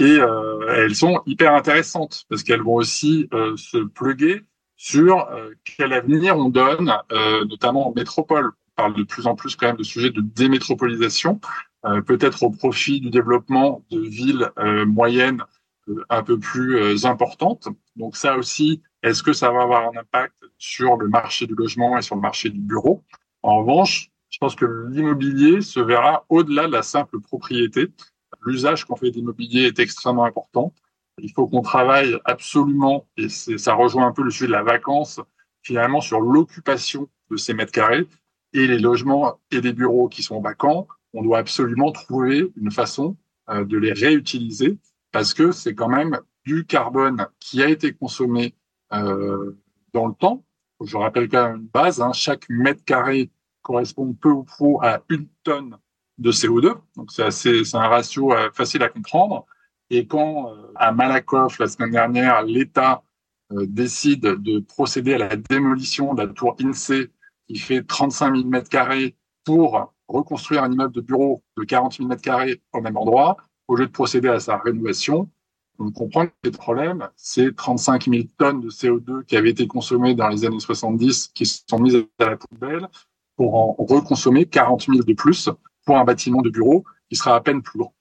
Et 0.00 0.18
euh, 0.18 0.74
elles 0.74 0.96
sont 0.96 1.22
hyper 1.26 1.54
intéressantes 1.54 2.24
parce 2.28 2.42
qu'elles 2.42 2.62
vont 2.62 2.74
aussi 2.74 3.28
euh, 3.32 3.56
se 3.56 3.78
pluguer 3.78 4.42
sur 4.76 5.28
euh, 5.28 5.52
quel 5.64 5.92
avenir 5.92 6.36
on 6.36 6.48
donne, 6.48 6.92
notamment 7.48 7.90
en 7.90 7.92
métropole. 7.94 8.46
On 8.46 8.82
parle 8.82 8.94
de 8.96 9.04
plus 9.04 9.28
en 9.28 9.36
plus 9.36 9.54
quand 9.54 9.68
même 9.68 9.76
de 9.76 9.84
sujets 9.84 10.10
de 10.10 10.20
démétropolisation, 10.20 11.40
peut-être 12.06 12.42
au 12.42 12.50
profit 12.50 13.00
du 13.00 13.10
développement 13.10 13.84
de 13.92 14.00
villes 14.00 14.50
moyennes 14.86 15.42
un 16.08 16.22
peu 16.24 16.38
plus 16.38 17.04
importantes. 17.04 17.68
Donc 17.96 18.16
ça 18.16 18.36
aussi, 18.36 18.82
est-ce 19.02 19.22
que 19.22 19.32
ça 19.32 19.50
va 19.50 19.62
avoir 19.62 19.88
un 19.88 19.96
impact 19.96 20.44
sur 20.58 20.96
le 20.96 21.08
marché 21.08 21.46
du 21.46 21.54
logement 21.54 21.96
et 21.98 22.02
sur 22.02 22.16
le 22.16 22.20
marché 22.20 22.50
du 22.50 22.60
bureau? 22.60 23.04
En 23.42 23.58
revanche, 23.58 24.10
je 24.30 24.38
pense 24.38 24.54
que 24.54 24.86
l'immobilier 24.90 25.60
se 25.60 25.80
verra 25.80 26.24
au-delà 26.28 26.66
de 26.66 26.72
la 26.72 26.82
simple 26.82 27.20
propriété. 27.20 27.88
L'usage 28.44 28.84
qu'on 28.84 28.96
fait 28.96 29.10
d'immobilier 29.10 29.62
est 29.62 29.78
extrêmement 29.78 30.24
important. 30.24 30.74
Il 31.18 31.32
faut 31.32 31.46
qu'on 31.46 31.62
travaille 31.62 32.16
absolument, 32.24 33.06
et 33.16 33.28
ça 33.28 33.74
rejoint 33.74 34.06
un 34.06 34.12
peu 34.12 34.22
le 34.22 34.30
sujet 34.30 34.46
de 34.46 34.52
la 34.52 34.62
vacance, 34.62 35.20
finalement 35.62 36.00
sur 36.00 36.20
l'occupation 36.20 37.08
de 37.30 37.36
ces 37.36 37.54
mètres 37.54 37.72
carrés 37.72 38.06
et 38.52 38.66
les 38.66 38.78
logements 38.78 39.40
et 39.50 39.60
des 39.60 39.72
bureaux 39.72 40.08
qui 40.08 40.22
sont 40.22 40.40
vacants. 40.40 40.86
On 41.12 41.22
doit 41.22 41.38
absolument 41.38 41.92
trouver 41.92 42.50
une 42.56 42.70
façon 42.70 43.16
euh, 43.50 43.64
de 43.64 43.76
les 43.78 43.92
réutiliser 43.92 44.78
parce 45.12 45.34
que 45.34 45.52
c'est 45.52 45.74
quand 45.74 45.88
même 45.88 46.20
du 46.44 46.64
carbone 46.64 47.26
qui 47.40 47.62
a 47.62 47.68
été 47.68 47.92
consommé 47.92 48.54
dans 48.90 50.06
le 50.06 50.14
temps. 50.14 50.44
Je 50.84 50.96
rappelle 50.96 51.28
quand 51.28 51.48
même 51.48 51.60
une 51.62 51.66
base, 51.66 52.00
hein, 52.00 52.12
chaque 52.12 52.48
mètre 52.48 52.84
carré 52.84 53.30
correspond 53.62 54.14
peu 54.14 54.30
ou 54.30 54.44
prou 54.44 54.80
à 54.82 55.02
une 55.08 55.28
tonne 55.42 55.76
de 56.18 56.32
CO2. 56.32 56.74
Donc 56.96 57.10
c'est 57.10 57.22
assez, 57.22 57.64
c'est 57.64 57.76
un 57.76 57.88
ratio 57.88 58.32
euh, 58.32 58.50
facile 58.52 58.82
à 58.82 58.88
comprendre. 58.88 59.46
Et 59.90 60.06
quand 60.06 60.50
euh, 60.50 60.72
à 60.74 60.92
Malakoff 60.92 61.58
la 61.58 61.66
semaine 61.66 61.90
dernière, 61.90 62.42
l'État 62.42 63.02
euh, 63.52 63.66
décide 63.68 64.20
de 64.20 64.60
procéder 64.60 65.14
à 65.14 65.18
la 65.18 65.36
démolition 65.36 66.14
de 66.14 66.22
la 66.22 66.32
tour 66.32 66.56
INSEE 66.60 67.10
qui 67.46 67.58
fait 67.58 67.82
35 67.82 68.36
000 68.36 68.48
mètres 68.48 68.68
carrés 68.68 69.16
pour 69.44 69.92
reconstruire 70.08 70.62
un 70.62 70.72
immeuble 70.72 70.94
de 70.94 71.00
bureau 71.00 71.42
de 71.56 71.64
40 71.64 71.94
000 71.94 72.08
mètres 72.08 72.22
carrés 72.22 72.62
au 72.72 72.80
même 72.80 72.96
endroit, 72.96 73.36
au 73.68 73.76
lieu 73.76 73.86
de 73.86 73.92
procéder 73.92 74.28
à 74.28 74.40
sa 74.40 74.58
rénovation, 74.58 75.30
on 75.78 75.90
comprend 75.90 76.26
que 76.26 76.32
le 76.44 76.50
problème, 76.50 77.08
c'est 77.16 77.54
35 77.54 78.08
000 78.08 78.24
tonnes 78.36 78.60
de 78.60 78.70
CO2 78.70 79.24
qui 79.24 79.36
avaient 79.36 79.50
été 79.50 79.66
consommées 79.66 80.14
dans 80.14 80.28
les 80.28 80.44
années 80.44 80.60
70, 80.60 81.28
qui 81.34 81.46
sont 81.46 81.78
mises 81.78 82.04
à 82.18 82.30
la 82.30 82.36
poubelle, 82.36 82.88
pour 83.36 83.54
en 83.54 83.76
reconsommer 83.78 84.46
40 84.46 84.86
000 84.86 85.02
de 85.04 85.12
plus 85.14 85.48
pour 85.86 85.96
un 85.96 86.04
bâtiment 86.04 86.42
de 86.42 86.50
bureau 86.50 86.84
qui 87.08 87.16
sera 87.16 87.36
à 87.36 87.40
peine 87.40 87.62
plus 87.62 87.78
grand. 87.78 87.94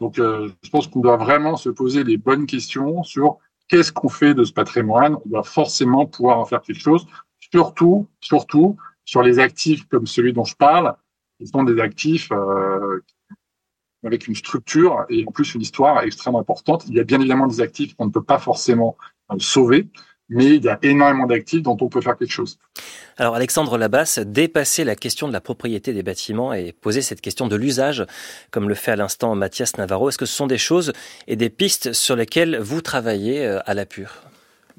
Donc, 0.00 0.18
euh, 0.18 0.50
je 0.62 0.70
pense 0.70 0.86
qu'on 0.86 1.00
doit 1.00 1.16
vraiment 1.16 1.56
se 1.56 1.70
poser 1.70 2.04
les 2.04 2.18
bonnes 2.18 2.46
questions 2.46 3.02
sur 3.02 3.38
qu'est-ce 3.68 3.92
qu'on 3.92 4.08
fait 4.08 4.34
de 4.34 4.44
ce 4.44 4.52
patrimoine. 4.52 5.16
On 5.24 5.28
doit 5.28 5.42
forcément 5.42 6.06
pouvoir 6.06 6.38
en 6.38 6.44
faire 6.44 6.60
quelque 6.60 6.80
chose, 6.80 7.06
surtout, 7.38 8.06
surtout 8.20 8.76
sur 9.04 9.22
les 9.22 9.38
actifs 9.38 9.88
comme 9.88 10.06
celui 10.06 10.32
dont 10.32 10.44
je 10.44 10.56
parle, 10.56 10.94
qui 11.38 11.46
sont 11.46 11.64
des 11.64 11.80
actifs 11.80 12.30
euh, 12.32 13.00
avec 14.04 14.26
une 14.26 14.34
structure 14.34 15.04
et 15.08 15.24
en 15.26 15.32
plus 15.32 15.54
une 15.54 15.62
histoire 15.62 16.02
extrêmement 16.02 16.40
importante. 16.40 16.84
Il 16.88 16.94
y 16.94 17.00
a 17.00 17.04
bien 17.04 17.18
évidemment 17.18 17.46
des 17.46 17.60
actifs 17.60 17.94
qu'on 17.94 18.06
ne 18.06 18.10
peut 18.10 18.22
pas 18.22 18.38
forcément 18.38 18.96
euh, 19.30 19.36
sauver, 19.38 19.88
mais 20.28 20.56
il 20.56 20.64
y 20.64 20.68
a 20.68 20.78
énormément 20.82 21.26
d'actifs 21.26 21.62
dont 21.62 21.76
on 21.80 21.88
peut 21.88 22.00
faire 22.00 22.16
quelque 22.16 22.32
chose. 22.32 22.58
Alors 23.18 23.34
Alexandre 23.34 23.76
Labasse, 23.76 24.18
dépasser 24.18 24.84
la 24.84 24.96
question 24.96 25.28
de 25.28 25.32
la 25.32 25.40
propriété 25.40 25.92
des 25.92 26.02
bâtiments 26.02 26.52
et 26.52 26.72
poser 26.72 27.02
cette 27.02 27.20
question 27.20 27.46
de 27.46 27.56
l'usage, 27.56 28.06
comme 28.50 28.68
le 28.68 28.74
fait 28.74 28.92
à 28.92 28.96
l'instant 28.96 29.34
Mathias 29.34 29.76
Navarro, 29.76 30.08
est-ce 30.08 30.18
que 30.18 30.26
ce 30.26 30.34
sont 30.34 30.46
des 30.46 30.58
choses 30.58 30.92
et 31.28 31.36
des 31.36 31.50
pistes 31.50 31.92
sur 31.92 32.16
lesquelles 32.16 32.58
vous 32.58 32.80
travaillez 32.80 33.44
euh, 33.44 33.60
à 33.66 33.74
la 33.74 33.86
pure? 33.86 34.14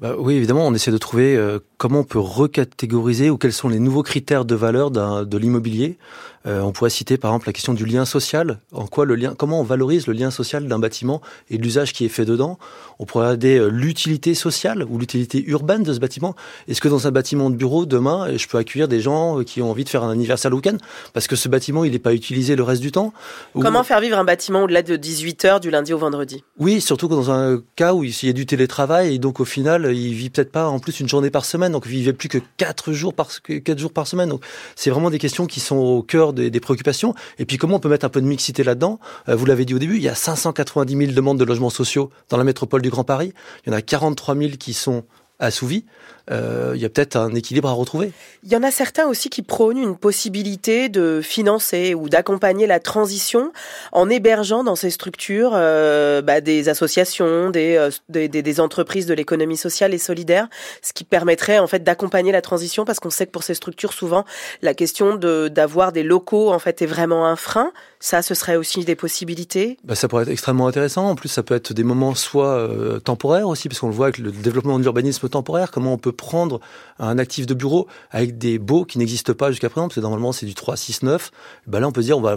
Bah 0.00 0.16
oui, 0.18 0.34
évidemment, 0.34 0.66
on 0.66 0.74
essaie 0.74 0.90
de 0.90 0.98
trouver 0.98 1.36
euh, 1.36 1.60
comment 1.78 2.00
on 2.00 2.04
peut 2.04 2.18
recatégoriser 2.18 3.30
ou 3.30 3.38
quels 3.38 3.52
sont 3.52 3.68
les 3.68 3.78
nouveaux 3.78 4.02
critères 4.02 4.44
de 4.44 4.56
valeur 4.56 4.90
de 4.90 5.38
l'immobilier. 5.38 5.98
Euh, 6.46 6.60
on 6.60 6.72
pourrait 6.72 6.90
citer 6.90 7.16
par 7.16 7.30
exemple 7.30 7.46
la 7.46 7.52
question 7.52 7.74
du 7.74 7.86
lien 7.86 8.04
social. 8.04 8.58
En 8.72 8.86
quoi 8.86 9.04
le 9.04 9.14
lien, 9.14 9.34
comment 9.36 9.60
on 9.60 9.64
valorise 9.64 10.06
le 10.06 10.12
lien 10.12 10.30
social 10.30 10.68
d'un 10.68 10.78
bâtiment 10.78 11.20
et 11.50 11.56
l'usage 11.56 11.92
qui 11.92 12.04
est 12.04 12.08
fait 12.08 12.24
dedans? 12.24 12.58
On 12.98 13.06
pourrait 13.06 13.26
regarder 13.26 13.58
euh, 13.58 13.68
l'utilité 13.68 14.34
sociale 14.34 14.84
ou 14.88 14.98
l'utilité 14.98 15.42
urbaine 15.46 15.82
de 15.82 15.92
ce 15.92 15.98
bâtiment. 15.98 16.34
Est-ce 16.68 16.80
que 16.80 16.88
dans 16.88 17.06
un 17.06 17.10
bâtiment 17.10 17.50
de 17.50 17.56
bureau 17.56 17.86
demain, 17.86 18.36
je 18.36 18.46
peux 18.46 18.58
accueillir 18.58 18.88
des 18.88 19.00
gens 19.00 19.42
qui 19.42 19.62
ont 19.62 19.70
envie 19.70 19.84
de 19.84 19.88
faire 19.88 20.04
un 20.04 20.10
anniversaire 20.10 20.50
le 20.50 20.56
week-end? 20.56 20.76
Parce 21.12 21.26
que 21.26 21.36
ce 21.36 21.48
bâtiment 21.48 21.84
il 21.84 21.92
n'est 21.92 21.98
pas 21.98 22.14
utilisé 22.14 22.56
le 22.56 22.62
reste 22.62 22.82
du 22.82 22.92
temps 22.92 23.12
Comment 23.54 23.82
faire 23.82 24.00
vivre 24.00 24.18
un 24.18 24.24
bâtiment 24.24 24.64
au-delà 24.64 24.82
de 24.82 24.96
18 24.96 25.44
heures 25.44 25.60
du 25.60 25.70
lundi 25.70 25.92
au 25.92 25.98
vendredi? 25.98 26.44
Oui, 26.58 26.80
surtout 26.80 27.08
dans 27.08 27.30
un 27.30 27.62
cas 27.76 27.94
où 27.94 28.04
il 28.04 28.14
y 28.22 28.28
a 28.28 28.32
du 28.32 28.46
télétravail 28.46 29.14
et 29.14 29.18
donc 29.18 29.40
au 29.40 29.44
final 29.44 29.94
il 29.94 30.12
vit 30.12 30.30
peut-être 30.30 30.52
pas 30.52 30.68
en 30.68 30.78
plus 30.78 31.00
une 31.00 31.08
journée 31.08 31.30
par 31.30 31.44
semaine 31.44 31.72
donc 31.72 31.84
il 31.86 31.92
vivait 31.92 32.12
plus 32.12 32.28
que 32.28 32.38
4 32.56 32.92
jours 32.92 33.14
par 33.14 33.30
quatre 33.42 33.78
jours 33.78 33.92
par 33.92 34.06
semaine. 34.06 34.28
Donc 34.28 34.44
c'est 34.76 34.90
vraiment 34.90 35.10
des 35.10 35.18
questions 35.18 35.46
qui 35.46 35.60
sont 35.60 35.76
au 35.76 36.02
cœur 36.02 36.33
des, 36.34 36.60
préoccupations. 36.60 37.14
Et 37.38 37.44
puis 37.44 37.56
comment 37.56 37.76
on 37.76 37.80
peut 37.80 37.88
mettre 37.88 38.06
un 38.06 38.10
peu 38.10 38.20
de 38.20 38.26
mixité 38.26 38.64
là-dedans? 38.64 38.98
Euh, 39.28 39.36
Vous 39.36 39.46
l'avez 39.46 39.64
dit 39.64 39.74
au 39.74 39.78
début, 39.78 39.96
il 39.96 40.02
y 40.02 40.08
a 40.08 40.14
590 40.14 40.96
000 40.96 41.12
demandes 41.12 41.38
de 41.38 41.44
logements 41.44 41.70
sociaux 41.70 42.10
dans 42.28 42.36
la 42.36 42.44
métropole 42.44 42.82
du 42.82 42.90
Grand 42.90 43.04
Paris. 43.04 43.32
Il 43.66 43.70
y 43.70 43.74
en 43.74 43.76
a 43.76 43.82
43 43.82 44.36
000 44.36 44.50
qui 44.58 44.72
sont 44.72 45.04
assouvi, 45.38 45.84
euh, 46.30 46.72
il 46.74 46.80
y 46.80 46.84
a 46.86 46.88
peut-être 46.88 47.16
un 47.16 47.34
équilibre 47.34 47.68
à 47.68 47.72
retrouver. 47.72 48.12
Il 48.44 48.52
y 48.52 48.56
en 48.56 48.62
a 48.62 48.70
certains 48.70 49.06
aussi 49.06 49.28
qui 49.28 49.42
prônent 49.42 49.76
une 49.76 49.96
possibilité 49.96 50.88
de 50.88 51.20
financer 51.22 51.94
ou 51.94 52.08
d'accompagner 52.08 52.66
la 52.66 52.80
transition 52.80 53.52
en 53.92 54.08
hébergeant 54.08 54.64
dans 54.64 54.76
ces 54.76 54.90
structures 54.90 55.52
euh, 55.54 56.22
bah, 56.22 56.40
des 56.40 56.68
associations, 56.70 57.52
euh, 57.54 57.90
des, 58.08 58.28
des, 58.28 58.42
des, 58.42 58.60
entreprises 58.60 59.06
de 59.06 59.12
l'économie 59.12 59.58
sociale 59.58 59.92
et 59.92 59.98
solidaire, 59.98 60.48
ce 60.82 60.92
qui 60.94 61.04
permettrait 61.04 61.58
en 61.58 61.66
fait 61.66 61.82
d'accompagner 61.82 62.32
la 62.32 62.40
transition 62.40 62.84
parce 62.86 63.00
qu'on 63.00 63.10
sait 63.10 63.26
que 63.26 63.32
pour 63.32 63.42
ces 63.42 63.54
structures 63.54 63.92
souvent 63.92 64.24
la 64.62 64.72
question 64.72 65.16
de 65.16 65.48
d'avoir 65.48 65.92
des 65.92 66.02
locaux 66.02 66.52
en 66.52 66.58
fait 66.58 66.80
est 66.80 66.86
vraiment 66.86 67.26
un 67.26 67.36
frein. 67.36 67.72
Ça, 68.06 68.20
ce 68.20 68.34
serait 68.34 68.56
aussi 68.56 68.84
des 68.84 68.96
possibilités? 68.96 69.78
Bah, 69.82 69.94
ça 69.94 70.08
pourrait 70.08 70.24
être 70.24 70.28
extrêmement 70.28 70.66
intéressant. 70.66 71.08
En 71.08 71.14
plus, 71.14 71.30
ça 71.30 71.42
peut 71.42 71.54
être 71.54 71.72
des 71.72 71.84
moments 71.84 72.14
soit 72.14 72.68
temporaires 73.02 73.48
aussi, 73.48 73.66
parce 73.70 73.80
qu'on 73.80 73.88
le 73.88 73.94
voit 73.94 74.08
avec 74.08 74.18
le 74.18 74.30
développement 74.30 74.78
de 74.78 74.82
l'urbanisme 74.82 75.26
temporaire, 75.30 75.70
comment 75.70 75.94
on 75.94 75.96
peut 75.96 76.12
prendre 76.12 76.60
un 76.98 77.16
actif 77.16 77.46
de 77.46 77.54
bureau 77.54 77.88
avec 78.10 78.36
des 78.36 78.58
baux 78.58 78.84
qui 78.84 78.98
n'existent 78.98 79.32
pas 79.32 79.50
jusqu'à 79.52 79.70
présent, 79.70 79.88
parce 79.88 79.94
que 79.94 80.00
normalement 80.02 80.32
c'est 80.32 80.44
du 80.44 80.52
3, 80.52 80.76
6, 80.76 81.02
9, 81.02 81.30
ben 81.66 81.80
là 81.80 81.88
on 81.88 81.92
peut 81.92 82.02
dire 82.02 82.18
on 82.18 82.20
va 82.20 82.36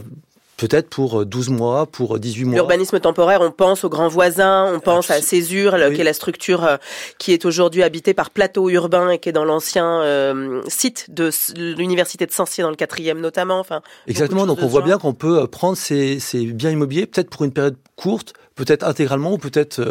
peut-être 0.57 0.89
pour 0.89 1.25
12 1.25 1.49
mois, 1.49 1.85
pour 1.85 2.19
18 2.19 2.45
mois. 2.45 2.55
L'urbanisme 2.55 2.99
temporaire, 2.99 3.41
on 3.41 3.51
pense 3.51 3.83
aux 3.83 3.89
grands 3.89 4.07
voisins, 4.07 4.71
on 4.73 4.79
pense 4.79 5.09
à 5.11 5.21
Césure, 5.21 5.75
qui 5.93 6.01
est 6.01 6.03
la 6.03 6.13
structure 6.13 6.63
euh, 6.65 6.77
qui 7.17 7.31
est 7.31 7.45
aujourd'hui 7.45 7.83
habitée 7.83 8.13
par 8.13 8.31
Plateau 8.31 8.69
Urbain 8.69 9.09
et 9.11 9.19
qui 9.19 9.29
est 9.29 9.33
dans 9.33 9.45
l'ancien 9.45 10.01
euh, 10.01 10.61
site 10.67 11.11
de 11.11 11.31
l'université 11.77 12.25
de 12.25 12.31
Sancier 12.31 12.63
dans 12.63 12.69
le 12.69 12.75
quatrième 12.75 13.19
notamment. 13.21 13.59
Enfin, 13.59 13.81
Exactement, 14.07 14.45
donc 14.45 14.59
on 14.61 14.67
voit 14.67 14.81
bien 14.81 14.97
qu'on 14.97 15.13
peut 15.13 15.43
euh, 15.43 15.47
prendre 15.47 15.77
ces, 15.77 16.19
ces 16.19 16.45
biens 16.47 16.71
immobiliers 16.71 17.05
peut-être 17.05 17.29
pour 17.29 17.45
une 17.45 17.53
période 17.53 17.77
courte, 17.95 18.33
peut-être 18.55 18.83
intégralement 18.83 19.33
ou 19.33 19.37
peut-être 19.37 19.81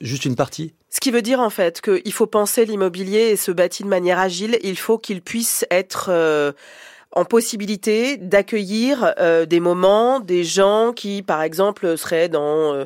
juste 0.00 0.24
une 0.24 0.34
partie. 0.34 0.72
Ce 0.90 1.00
qui 1.00 1.10
veut 1.10 1.22
dire 1.22 1.40
en 1.40 1.50
fait 1.50 1.80
qu'il 1.80 2.12
faut 2.12 2.26
penser 2.26 2.64
l'immobilier 2.64 3.30
et 3.30 3.36
se 3.36 3.50
bâtir 3.52 3.84
de 3.84 3.90
manière 3.90 4.18
agile. 4.18 4.58
Il 4.62 4.78
faut 4.78 4.98
qu'il 4.98 5.20
puisse 5.20 5.66
être 5.70 6.08
euh, 6.10 6.52
en 7.12 7.24
possibilité 7.24 8.16
d'accueillir 8.16 9.14
euh, 9.18 9.46
des 9.46 9.60
moments, 9.60 10.20
des 10.20 10.44
gens 10.44 10.92
qui, 10.92 11.22
par 11.22 11.42
exemple, 11.42 11.96
seraient 11.96 12.28
dans. 12.28 12.74
Euh, 12.74 12.84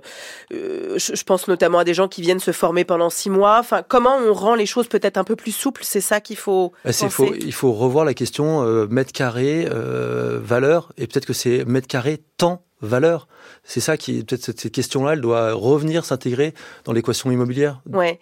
je, 0.97 1.23
pense 1.25 1.49
notamment 1.49 1.79
à 1.79 1.85
des 1.85 1.95
gens 1.95 2.09
qui 2.09 2.23
viennent 2.23 2.39
se 2.39 2.53
former 2.53 2.85
pendant 2.85 3.11
six 3.11 3.31
mois. 3.31 3.59
Enfin, 3.59 3.83
comment 3.87 4.17
on 4.17 4.33
rend 4.33 4.55
les 4.55 4.67
choses 4.67 4.87
peut-être 4.87 5.17
un 5.17 5.25
peu 5.25 5.37
plus 5.37 5.53
souples? 5.53 5.83
C'est 5.85 6.01
ça 6.01 6.21
qu'il 6.21 6.37
faut. 6.37 6.73
Bah, 6.85 6.93
faut, 6.93 7.35
il 7.35 7.53
faut 7.53 7.73
revoir 7.73 8.05
la 8.05 8.15
question 8.15 8.63
mètre 8.89 9.13
carré 9.13 9.67
valeur 9.69 10.93
et 10.97 11.07
peut-être 11.07 11.27
que 11.27 11.33
c'est 11.33 11.65
mètre 11.65 11.89
carré 11.89 12.21
temps 12.37 12.65
valeur. 12.83 13.29
C'est 13.64 13.81
ça 13.81 13.97
qui, 13.97 14.25
peut-être 14.25 14.45
cette, 14.45 14.71
question-là, 14.73 15.14
elle 15.14 15.21
doit 15.21 15.53
revenir 15.53 16.05
s'intégrer 16.05 16.53
dans 16.85 16.92
l'équation 16.92 17.31
immobilière. 17.31 17.81
Ouais. 17.90 18.18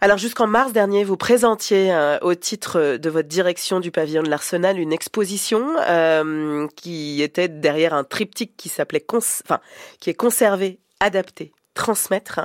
Alors 0.00 0.18
jusqu'en 0.18 0.46
mars 0.46 0.72
dernier, 0.72 1.04
vous 1.04 1.16
présentiez 1.16 1.92
euh, 1.92 2.18
au 2.22 2.34
titre 2.34 2.96
de 2.96 3.10
votre 3.10 3.28
direction 3.28 3.80
du 3.80 3.90
pavillon 3.90 4.22
de 4.22 4.30
l'Arsenal 4.30 4.78
une 4.78 4.92
exposition 4.92 5.76
euh, 5.88 6.66
qui 6.76 7.22
était 7.22 7.48
derrière 7.48 7.94
un 7.94 8.04
triptyque 8.04 8.56
qui 8.56 8.68
s'appelait, 8.68 9.04
enfin, 9.12 9.60
qui 10.00 10.10
est 10.10 10.14
conservé, 10.14 10.78
adapté, 11.00 11.52
transmettre 11.74 12.40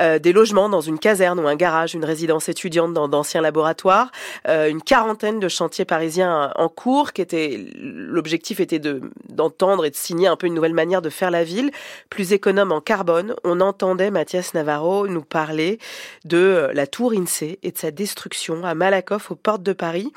euh, 0.00 0.18
des 0.18 0.32
logements 0.32 0.68
dans 0.68 0.80
une 0.80 0.98
caserne 0.98 1.40
ou 1.40 1.48
un 1.48 1.56
garage, 1.56 1.94
une 1.94 2.04
résidence 2.04 2.48
étudiante 2.48 2.94
dans 2.94 3.08
d'anciens 3.08 3.40
laboratoires, 3.40 4.10
euh, 4.46 4.68
une 4.68 4.80
quarantaine 4.80 5.40
de 5.40 5.48
chantiers 5.48 5.84
parisiens 5.84 6.52
en 6.54 6.68
cours 6.68 7.12
qui 7.12 7.20
était 7.20 7.66
l'objectif 7.76 8.60
était 8.60 8.78
de 8.78 9.00
d'entendre 9.28 9.84
et 9.84 9.90
de 9.90 9.96
signer 9.96 10.28
un 10.28 10.36
peu 10.36 10.46
une 10.46 10.54
nouvelle 10.54 10.74
manière 10.74 11.02
de 11.02 11.10
faire 11.10 11.30
la 11.30 11.44
ville, 11.44 11.70
plus 12.08 12.32
économe 12.32 12.72
en 12.72 12.80
carbone. 12.80 13.34
On 13.44 13.60
entendait 13.60 14.10
Mathias 14.10 14.54
Navarro 14.54 15.06
nous 15.06 15.22
parler 15.22 15.78
de 16.24 16.38
euh, 16.38 16.72
la 16.72 16.86
tour 16.86 17.12
INSEE 17.12 17.58
et 17.62 17.72
de 17.72 17.78
sa 17.78 17.90
destruction 17.90 18.64
à 18.64 18.74
Malakoff 18.74 19.30
aux 19.30 19.36
portes 19.36 19.62
de 19.62 19.72
Paris. 19.72 20.12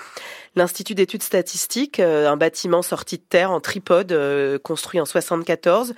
L'Institut 0.55 0.95
d'études 0.95 1.23
statistiques, 1.23 2.01
un 2.01 2.35
bâtiment 2.35 2.81
sorti 2.81 3.17
de 3.17 3.23
terre 3.23 3.51
en 3.51 3.61
tripode 3.61 4.13
construit 4.63 4.99
en 4.99 5.05
74 5.05 5.93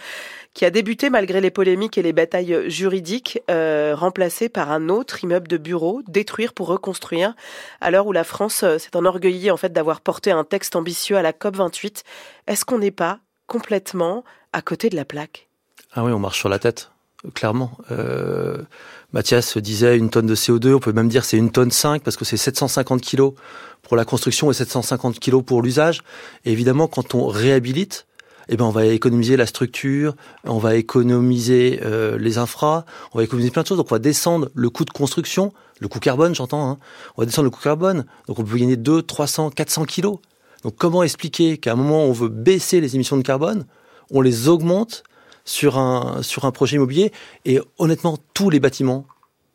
qui 0.54 0.66
a 0.66 0.70
débuté 0.70 1.10
malgré 1.10 1.42
les 1.42 1.52
polémiques 1.52 1.98
et 1.98 2.02
les 2.04 2.14
batailles 2.14 2.70
juridiques, 2.70 3.42
euh, 3.50 3.96
remplacé 3.96 4.50
par 4.50 4.72
un 4.72 4.90
autre 4.90 5.24
immeuble 5.24 5.48
de 5.48 5.58
bureau, 5.58 6.02
détruire 6.08 6.54
pour 6.54 6.68
reconstruire, 6.68 7.34
à 7.82 7.92
l'heure 7.92 8.08
où 8.08 8.12
la 8.12 8.24
France 8.24 8.64
euh, 8.64 8.78
s'est 8.78 8.96
enorgueillie 8.96 9.52
en 9.52 9.58
fait 9.58 9.74
d'avoir 9.74 10.02
porté 10.02 10.32
un 10.32 10.44
texte 10.44 10.76
ambitieux 10.76 11.18
à 11.18 11.22
la 11.22 11.34
COP 11.34 11.56
28. 11.56 12.04
Est-ce 12.48 12.66
qu'on 12.66 12.80
n'est 12.80 12.92
pas 12.92 13.20
complètement 13.48 14.24
à 14.54 14.62
côté 14.62 14.90
de 14.90 14.96
la 14.96 15.06
plaque? 15.06 15.48
Ah 15.94 16.04
oui, 16.04 16.12
on 16.12 16.20
marche 16.20 16.40
sur 16.40 16.50
la 16.50 16.60
tête, 16.60 16.92
clairement. 17.34 17.72
Euh, 17.92 18.62
Mathias 19.12 19.58
disait 19.58 19.98
une 19.98 20.10
tonne 20.10 20.28
de 20.28 20.36
CO2, 20.36 20.74
on 20.74 20.80
peut 20.80 20.94
même 20.94 21.08
dire 21.08 21.26
c'est 21.26 21.38
une 21.38 21.52
tonne 21.52 21.72
5 21.72 22.04
parce 22.04 22.18
que 22.18 22.26
c'est 22.26 22.38
750 22.38 23.02
kilos 23.02 23.34
pour 23.82 23.98
la 23.98 24.06
construction 24.06 24.50
et 24.50 24.54
750 24.54 25.20
kilos 25.20 25.44
pour 25.44 25.62
l'usage. 25.62 26.02
Évidemment, 26.46 26.88
quand 26.88 27.16
on 27.16 27.28
réhabilite, 27.28 28.08
eh 28.50 28.58
ben 28.58 28.66
on 28.66 28.72
va 28.72 28.86
économiser 28.86 29.38
la 29.38 29.46
structure, 29.46 30.16
on 30.46 30.58
va 30.58 30.76
économiser 30.76 31.80
euh, 31.84 32.18
les 32.18 32.38
infras, 32.38 32.86
on 33.14 33.18
va 33.18 33.24
économiser 33.24 33.52
plein 33.52 33.64
de 33.64 33.68
choses. 33.68 33.78
Donc 33.78 33.92
on 33.92 33.96
va 33.96 34.00
descendre 34.00 34.50
le 34.54 34.70
coût 34.70 34.86
de 34.86 34.92
construction, 34.92 35.54
le 35.80 35.88
coût 35.88 36.00
carbone, 36.00 36.36
j'entends. 36.36 36.70
Hein. 36.70 36.78
On 37.18 37.22
va 37.22 37.26
descendre 37.26 37.46
le 37.46 37.50
coût 37.52 37.62
carbone. 37.62 38.06
Donc 38.28 38.40
on 38.40 38.44
peut 38.44 38.58
gagner 38.58 38.78
2, 38.78 39.02
300, 39.02 39.52
400 39.52 39.86
kilos. 39.86 40.20
Donc 40.64 40.76
comment 40.78 41.04
expliquer 41.04 41.58
qu'à 41.58 41.74
un 41.74 41.76
moment 41.76 42.06
où 42.06 42.10
on 42.10 42.14
veut 42.14 42.30
baisser 42.30 42.82
les 42.82 42.96
émissions 42.96 43.18
de 43.18 43.24
carbone, 43.24 43.66
on 44.12 44.22
les 44.22 44.48
augmente 44.48 45.04
sur 45.46 45.78
un 45.78 46.22
sur 46.22 46.46
un 46.46 46.52
projet 46.52 46.78
immobilier 46.78 47.12
et 47.46 47.60
honnêtement 47.78 48.18
tous 48.34 48.50
les 48.50 48.60
bâtiments 48.60 49.06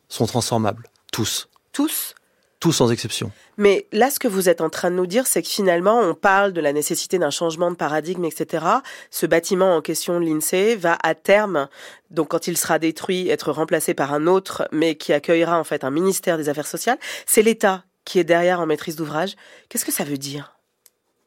sont 0.07 0.25
transformables, 0.25 0.87
tous. 1.11 1.49
Tous 1.71 2.15
tous 2.59 2.73
sans 2.73 2.91
exception. 2.91 3.31
Mais 3.57 3.87
là, 3.91 4.09
ce 4.09 4.19
que 4.19 4.27
vous 4.27 4.49
êtes 4.49 4.61
en 4.61 4.69
train 4.69 4.91
de 4.91 4.95
nous 4.95 5.07
dire, 5.07 5.27
c'est 5.27 5.41
que 5.41 5.47
finalement, 5.47 5.99
on 5.99 6.13
parle 6.13 6.51
de 6.51 6.61
la 6.61 6.73
nécessité 6.73 7.17
d'un 7.17 7.29
changement 7.29 7.71
de 7.71 7.75
paradigme, 7.75 8.25
etc. 8.25 8.65
Ce 9.11 9.25
bâtiment 9.25 9.75
en 9.75 9.81
question, 9.81 10.19
l'INSEE, 10.19 10.75
va 10.75 10.97
à 11.03 11.15
terme, 11.15 11.69
donc 12.11 12.29
quand 12.29 12.47
il 12.47 12.57
sera 12.57 12.79
détruit, 12.79 13.29
être 13.29 13.51
remplacé 13.51 13.93
par 13.93 14.13
un 14.13 14.27
autre, 14.27 14.67
mais 14.71 14.95
qui 14.95 15.13
accueillera 15.13 15.57
en 15.57 15.63
fait 15.63 15.83
un 15.83 15.91
ministère 15.91 16.37
des 16.37 16.49
Affaires 16.49 16.67
sociales. 16.67 16.97
C'est 17.25 17.41
l'État 17.41 17.83
qui 18.05 18.19
est 18.19 18.23
derrière 18.23 18.59
en 18.59 18.65
maîtrise 18.65 18.95
d'ouvrage. 18.95 19.35
Qu'est-ce 19.69 19.85
que 19.85 19.91
ça 19.91 20.03
veut 20.03 20.17
dire? 20.17 20.55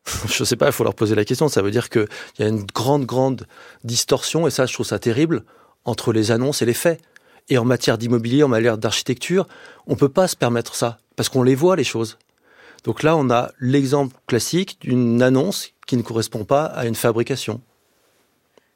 Je 0.27 0.45
sais 0.45 0.57
pas, 0.57 0.67
il 0.67 0.73
faut 0.73 0.85
leur 0.85 0.95
poser 0.95 1.15
la 1.15 1.25
question. 1.25 1.49
Ça 1.49 1.63
veut 1.63 1.71
dire 1.71 1.89
qu'il 1.89 2.09
y 2.39 2.43
a 2.43 2.49
une 2.49 2.65
grande, 2.65 3.07
grande 3.07 3.47
distorsion, 3.85 4.47
et 4.47 4.51
ça, 4.51 4.67
je 4.67 4.75
trouve 4.75 4.87
ça 4.87 4.99
terrible, 4.99 5.45
entre 5.85 6.13
les 6.13 6.31
annonces 6.31 6.61
et 6.63 6.67
les 6.67 6.75
faits. 6.75 7.01
Et 7.49 7.59
en 7.59 7.65
matière 7.65 7.99
d'immobilier, 7.99 8.43
en 8.43 8.49
matière 8.49 8.79
d'architecture, 8.79 9.47
on 9.87 9.97
peut 9.97 10.09
pas 10.09 10.29
se 10.29 10.37
permettre 10.37 10.75
ça 10.75 10.99
parce 11.17 11.29
qu'on 11.29 11.43
les 11.43 11.55
voit 11.55 11.77
les 11.77 11.85
choses. 11.85 12.19
Donc 12.85 13.03
là, 13.03 13.17
on 13.17 13.31
a 13.31 13.51
l'exemple 13.61 14.17
classique 14.27 14.79
d'une 14.81 15.23
annonce 15.23 15.71
qui 15.87 15.97
ne 15.97 16.03
correspond 16.03 16.45
pas 16.45 16.65
à 16.65 16.87
une 16.87 16.95
fabrication. 16.95 17.61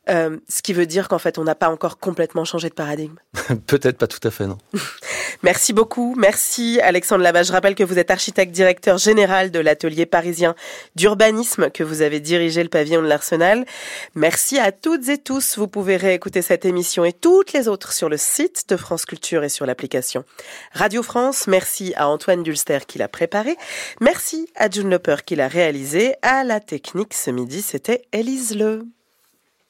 Euh, 0.09 0.39
ce 0.49 0.63
qui 0.63 0.73
veut 0.73 0.87
dire 0.87 1.09
qu'en 1.09 1.19
fait, 1.19 1.39
on 1.39 1.45
n'a 1.45 1.55
pas 1.55 1.69
encore 1.69 1.99
complètement 1.99 2.45
changé 2.45 2.69
de 2.69 2.75
paradigme. 2.75 3.17
Peut-être 3.67 3.99
pas 3.99 4.07
tout 4.07 4.27
à 4.27 4.31
fait, 4.31 4.47
non. 4.47 4.59
Merci 5.43 5.73
beaucoup. 5.73 6.15
Merci 6.17 6.81
Alexandre 6.81 7.23
Lava. 7.23 7.43
Je 7.43 7.53
rappelle 7.53 7.75
que 7.75 7.85
vous 7.85 7.99
êtes 7.99 8.11
architecte 8.11 8.53
directeur 8.53 8.99
général 8.99 9.51
de 9.51 9.59
l'atelier 9.59 10.07
parisien 10.07 10.55
d'urbanisme 10.95 11.71
que 11.71 11.83
vous 11.83 12.03
avez 12.03 12.21
dirigé 12.21 12.63
le 12.63 12.69
pavillon 12.69 13.03
de 13.03 13.07
l'Arsenal. 13.07 13.67
Merci 14.15 14.59
à 14.59 14.73
toutes 14.73 15.09
et 15.09 15.19
tous. 15.19 15.59
Vous 15.59 15.69
pouvez 15.69 15.97
réécouter 15.97 16.43
cette 16.43 16.65
émission 16.65 17.05
et 17.05 17.13
toutes 17.13 17.53
les 17.53 17.69
autres 17.69 17.93
sur 17.93 18.09
le 18.09 18.17
site 18.17 18.69
de 18.69 18.77
France 18.77 19.05
Culture 19.05 19.45
et 19.45 19.49
sur 19.49 19.67
l'application 19.67 20.25
Radio 20.73 21.03
France. 21.03 21.47
Merci 21.47 21.93
à 21.97 22.09
Antoine 22.09 22.43
Dulster 22.43 22.79
qui 22.87 22.99
l'a 22.99 23.09
préparé. 23.09 23.57
Merci 24.01 24.49
à 24.57 24.71
June 24.71 24.91
Loper 24.91 25.17
qui 25.25 25.37
l'a 25.37 25.49
réalisé. 25.49 26.15
À 26.23 26.45
la 26.45 26.61
technique 26.61 27.15
ce 27.15 27.31
midi, 27.31 27.63
c'était 27.63 28.03
Élise 28.13 28.57
Le. 28.57 28.87